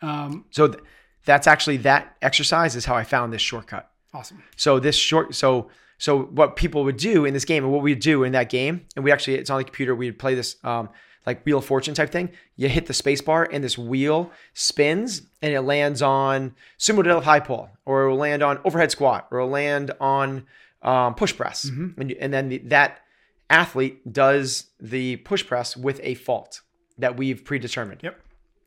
[0.00, 0.06] to.
[0.08, 0.82] Um, so th-
[1.24, 3.88] that's actually that exercise is how I found this shortcut.
[4.12, 4.42] awesome.
[4.56, 8.00] So this short, so so what people would do in this game, and what we'd
[8.00, 9.94] do in that game, and we actually it's on the computer.
[9.94, 10.88] We'd play this um,
[11.26, 12.30] like Wheel of Fortune type thing.
[12.56, 17.22] You hit the space bar, and this wheel spins, and it lands on sumo deadlift
[17.24, 20.46] high pull, or it will land on overhead squat, or it'll land on
[20.82, 23.00] um, push press, and, and then the, that
[23.50, 26.60] athlete does the push press with a fault
[26.98, 28.00] that we've predetermined.
[28.02, 28.20] Yep.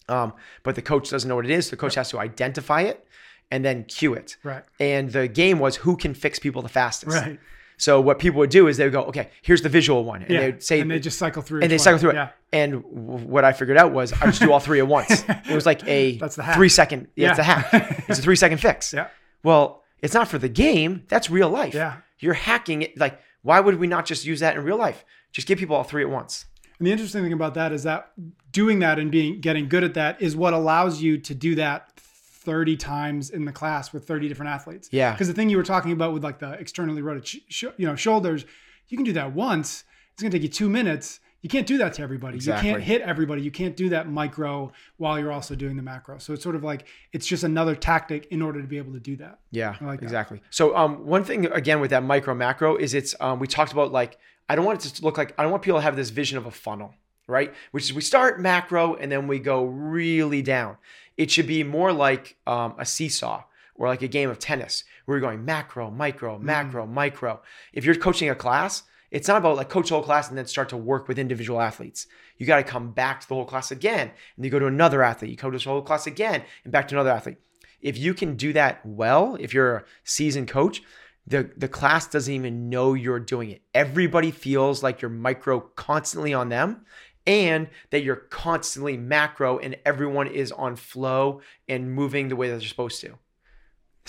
[0.07, 1.69] Um, but the coach doesn't know what it is.
[1.69, 3.05] The coach has to identify it
[3.51, 4.37] and then cue it.
[4.43, 4.63] Right.
[4.79, 7.15] And the game was who can fix people the fastest.
[7.15, 7.39] Right.
[7.77, 10.31] So what people would do is they would go, okay, here's the visual one, and
[10.31, 10.39] yeah.
[10.41, 11.61] they'd say, and they just cycle through.
[11.61, 12.15] and they cycle through it.
[12.15, 12.29] Yeah.
[12.51, 15.23] And w- what I figured out was I just do all three at once.
[15.29, 16.55] It was like a That's the hack.
[16.55, 17.07] three second.
[17.15, 18.03] Yeah, it's a hack.
[18.09, 18.93] It's a three second fix.
[18.99, 19.07] Yeah.
[19.43, 21.03] Well, it's not for the game.
[21.07, 21.73] That's real life.
[21.73, 21.97] Yeah.
[22.19, 22.97] You're hacking it.
[22.99, 25.05] Like, why would we not just use that in real life?
[25.31, 26.45] Just give people all three at once.
[26.77, 28.11] And the interesting thing about that is that
[28.51, 31.91] doing that and being getting good at that is what allows you to do that
[31.97, 34.89] 30 times in the class with 30 different athletes.
[34.91, 35.11] Yeah.
[35.11, 37.85] Because the thing you were talking about with like the externally rotated, sh- sh- you
[37.85, 38.45] know, shoulders,
[38.87, 39.83] you can do that once.
[40.13, 41.19] It's going to take you two minutes.
[41.41, 42.37] You can't do that to everybody.
[42.37, 43.41] You can't hit everybody.
[43.41, 46.17] You can't do that micro while you're also doing the macro.
[46.17, 48.99] So it's sort of like it's just another tactic in order to be able to
[48.99, 49.39] do that.
[49.51, 50.05] Yeah, like that.
[50.05, 50.41] exactly.
[50.49, 53.91] So um, one thing again with that micro macro is it's um, we talked about
[53.91, 54.17] like
[54.49, 56.37] I don't want it to look like I don't want people to have this vision
[56.37, 56.93] of a funnel,
[57.27, 57.53] right?
[57.71, 60.77] Which is we start macro and then we go really down.
[61.15, 63.43] It should be more like um, a seesaw
[63.75, 67.41] or like a game of tennis where you're going macro, micro, macro, micro.
[67.71, 70.45] If you're coaching a class, it's not about like coach the whole class and then
[70.45, 72.07] start to work with individual athletes.
[72.37, 75.03] You got to come back to the whole class again, and you go to another
[75.03, 75.31] athlete.
[75.31, 77.37] You coach the whole class again, and back to another athlete.
[77.81, 80.81] If you can do that well, if you're a seasoned coach,
[81.25, 83.61] the the class doesn't even know you're doing it.
[83.73, 86.85] Everybody feels like you're micro constantly on them,
[87.25, 92.59] and that you're constantly macro, and everyone is on flow and moving the way that
[92.59, 93.17] they're supposed to.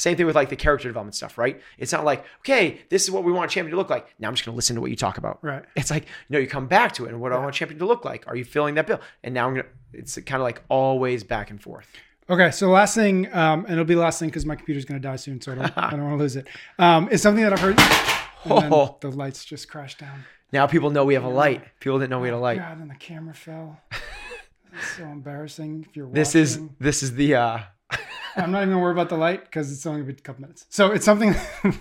[0.00, 1.60] Same thing with like the character development stuff, right?
[1.76, 4.14] It's not like, okay, this is what we want a champion to look like.
[4.18, 5.38] Now I'm just going to listen to what you talk about.
[5.42, 5.62] Right.
[5.76, 7.10] It's like, no, you come back to it.
[7.10, 8.26] And what do I want a champion to look like?
[8.26, 9.00] Are you filling that bill?
[9.22, 11.86] And now I'm going to, it's kind of like always back and forth.
[12.30, 14.84] Okay, so the last thing, um, and it'll be the last thing because my computer's
[14.84, 16.46] going to die soon, so I don't, I don't want to lose it.
[16.78, 17.78] Um, is something that I've heard.
[18.44, 18.96] And Oh.
[19.00, 20.24] the lights just crashed down.
[20.52, 21.62] Now people know we have a light.
[21.80, 22.58] People didn't know we had a light.
[22.58, 23.80] God, and the camera fell.
[24.72, 25.84] It's so embarrassing.
[25.88, 26.14] If you're watching.
[26.14, 27.58] This is, this is the, uh,
[28.36, 30.66] I'm not even gonna worry about the light because it's only a couple minutes.
[30.68, 31.34] So it's something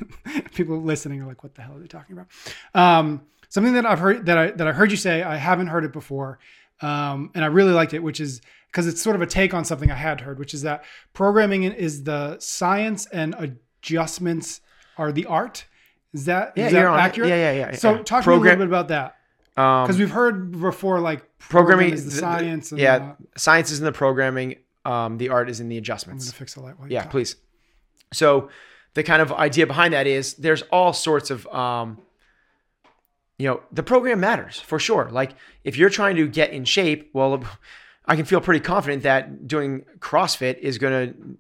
[0.54, 2.28] people listening are like, "What the hell are they talking about?"
[2.74, 5.24] Um, something that I've heard that I that I heard you say.
[5.24, 6.40] I haven't heard it before,
[6.82, 8.42] um, and I really liked it, which is
[8.72, 10.84] because it's sort of a take on something I had heard, which is that
[11.14, 13.36] programming is the science and
[13.82, 14.62] adjustments
[14.98, 15.66] are the art.
[16.14, 17.02] Is that yeah, is that on it.
[17.02, 17.30] accurate?
[17.30, 17.76] Yeah, yeah, yeah.
[17.76, 18.04] So yeah.
[18.04, 19.16] talk to me a little bit about that
[19.58, 22.72] um, because we've heard before, like programming is the, the- the- science.
[22.72, 24.56] And yeah, uh, science is in the programming.
[24.86, 26.26] Um, the art is in the I'm adjustments.
[26.30, 26.80] gonna fix the light.
[26.80, 27.12] while Yeah, talk.
[27.12, 27.36] please.
[28.14, 28.50] So
[28.96, 32.00] the kind of idea behind that is there's all sorts of um,
[33.38, 35.32] you know the program matters for sure like
[35.64, 37.42] if you're trying to get in shape well
[38.06, 40.78] i can feel pretty confident that doing crossfit is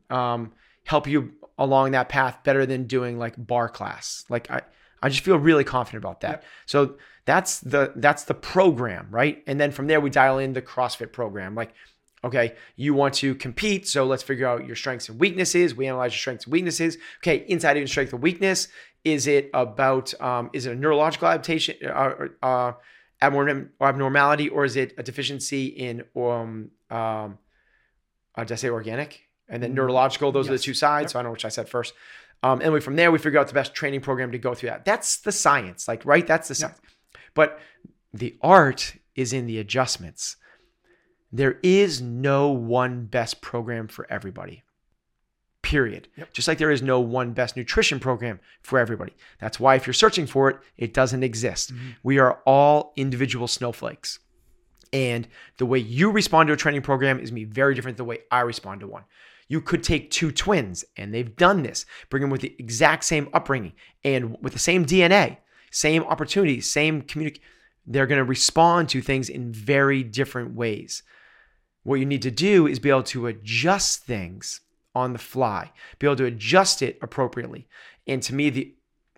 [0.10, 0.52] to um,
[0.86, 4.62] help you along that path better than doing like barre class like i
[5.04, 6.44] i just feel really confident about that Yep.
[6.68, 10.62] so that's the that's the program right and then from there we dial in the
[10.62, 11.74] crossfit program like
[12.24, 15.76] okay you want to compete so let's figure out your strengths and weaknesses.
[15.76, 16.98] We analyze your strengths and weaknesses.
[17.20, 18.68] Okay inside of your strength and weakness
[19.04, 22.74] is it about um, is it a neurological adaptation uh, uh,
[23.22, 27.38] abnorm- abnormality or is it a deficiency in um, um
[28.36, 29.22] uh, did I say organic?
[29.48, 31.12] And then neurological those are the two sides Yep.
[31.12, 31.94] so I don't know which I said first.
[32.42, 34.70] Um, and we, from there we figure out the best training program to go through
[34.70, 34.86] that.
[34.86, 36.26] That's the science like right?
[36.26, 36.60] That's the Yep.
[36.60, 36.80] science.
[37.34, 37.60] But
[38.14, 40.36] the art is in the adjustments
[41.32, 44.64] there is no one best program for everybody.
[45.62, 46.08] Period.
[46.16, 46.34] Yep.
[46.34, 49.14] Just like there is no one best nutrition program for everybody.
[49.40, 51.74] That's why if you're searching for it, it doesn't exist.
[51.74, 51.90] Mm-hmm.
[52.04, 54.20] We are all individual snowflakes.
[54.92, 55.28] And
[55.58, 58.06] the way you respond to a training program is going to be very different than
[58.06, 59.04] the way I respond to one.
[59.48, 63.30] You could take two twins, and they've done this, bring them with the exact same
[63.34, 63.74] upbringing
[64.04, 65.38] and with the same DNA,
[65.72, 67.44] same opportunities, same communication.
[67.86, 71.02] They're going to respond to things in very different ways.
[71.90, 74.62] What you need to do is be able to adjust things
[74.94, 77.68] on the fly, be able to adjust it appropriately.
[78.06, 78.76] And to me, the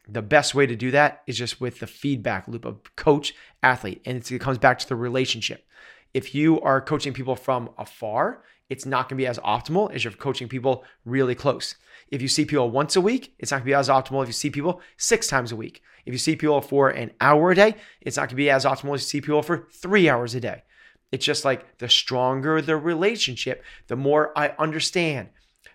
[0.07, 4.01] the best way to do that is just with the feedback loop of coach athlete.
[4.05, 5.67] And it comes back to the relationship.
[6.13, 10.05] If you are coaching people from afar, it's not going to be as optimal as
[10.05, 11.75] you're coaching people really close.
[12.07, 14.29] If you see people once a week, it's not going to be as optimal if
[14.29, 15.81] you see people six times a week.
[16.05, 18.63] If you see people for an hour a day, it's not going to be as
[18.63, 20.63] optimal as you see people for three hours a day.
[21.11, 25.29] It's just like the stronger the relationship, the more I understand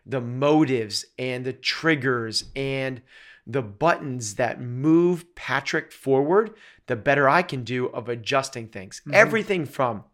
[0.05, 3.03] the motives and the triggers and
[3.47, 6.55] the buttons that move Patrick forward,
[6.87, 9.03] the better I can do of adjusting things.
[9.13, 10.05] Everything from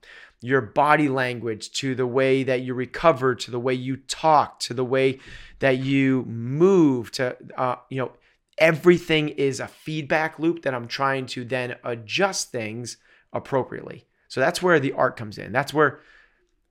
[0.43, 4.75] your body language to the way that you recover to the way you talk to
[4.75, 5.21] the way
[5.61, 8.11] that you move to uh, you know
[8.59, 12.97] everything is a feedback loop that I'm trying to then adjust things
[13.33, 14.05] appropriately.
[14.33, 15.53] So that's where the art comes in.
[15.53, 16.01] That's where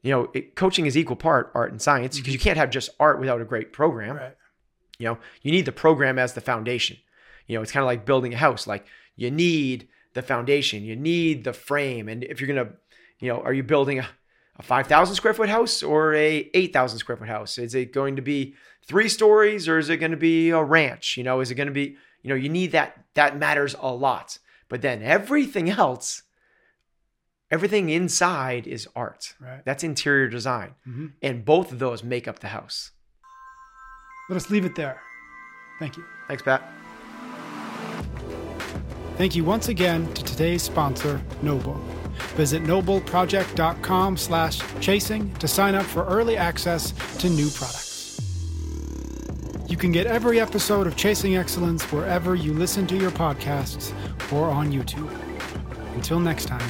[0.01, 2.43] you know it, coaching is equal part art and science because you mm-hmm.
[2.45, 4.17] can't have just art without a great program.
[4.17, 4.35] Right.
[4.97, 6.97] You know, you need the program as the foundation.
[7.45, 8.65] You know, it's kind of like building a house.
[8.65, 12.71] Like you need the foundation, you need the frame, and if you're gonna,
[13.19, 14.07] you know, are you building a,
[14.57, 17.59] a five thousand square foot house or a eight thousand square foot house?
[17.59, 18.55] Is it going to be
[18.87, 21.15] three stories or is it going to be a ranch?
[21.15, 23.05] You know, is it going to be, you know, you need that.
[23.13, 24.39] That matters a lot.
[24.67, 26.23] But then everything else,
[27.51, 29.35] everything inside is art.
[29.39, 29.63] Right.
[29.65, 31.11] That's interior design, Mhm.
[31.21, 32.91] and both of those make up the house.
[34.29, 35.01] Let us leave it there.
[35.79, 36.03] Thank you.
[36.27, 36.61] Thanks, Pat.
[39.17, 41.79] Thank you once again to today's sponsor, NOBULL.
[42.35, 48.19] Visit nobullproject.com slash chasing to sign up for early access to new products.
[49.67, 53.93] You can get every episode of Chasing Excellence wherever you listen to your podcasts
[54.31, 55.09] or on YouTube.
[55.95, 56.69] Until next time,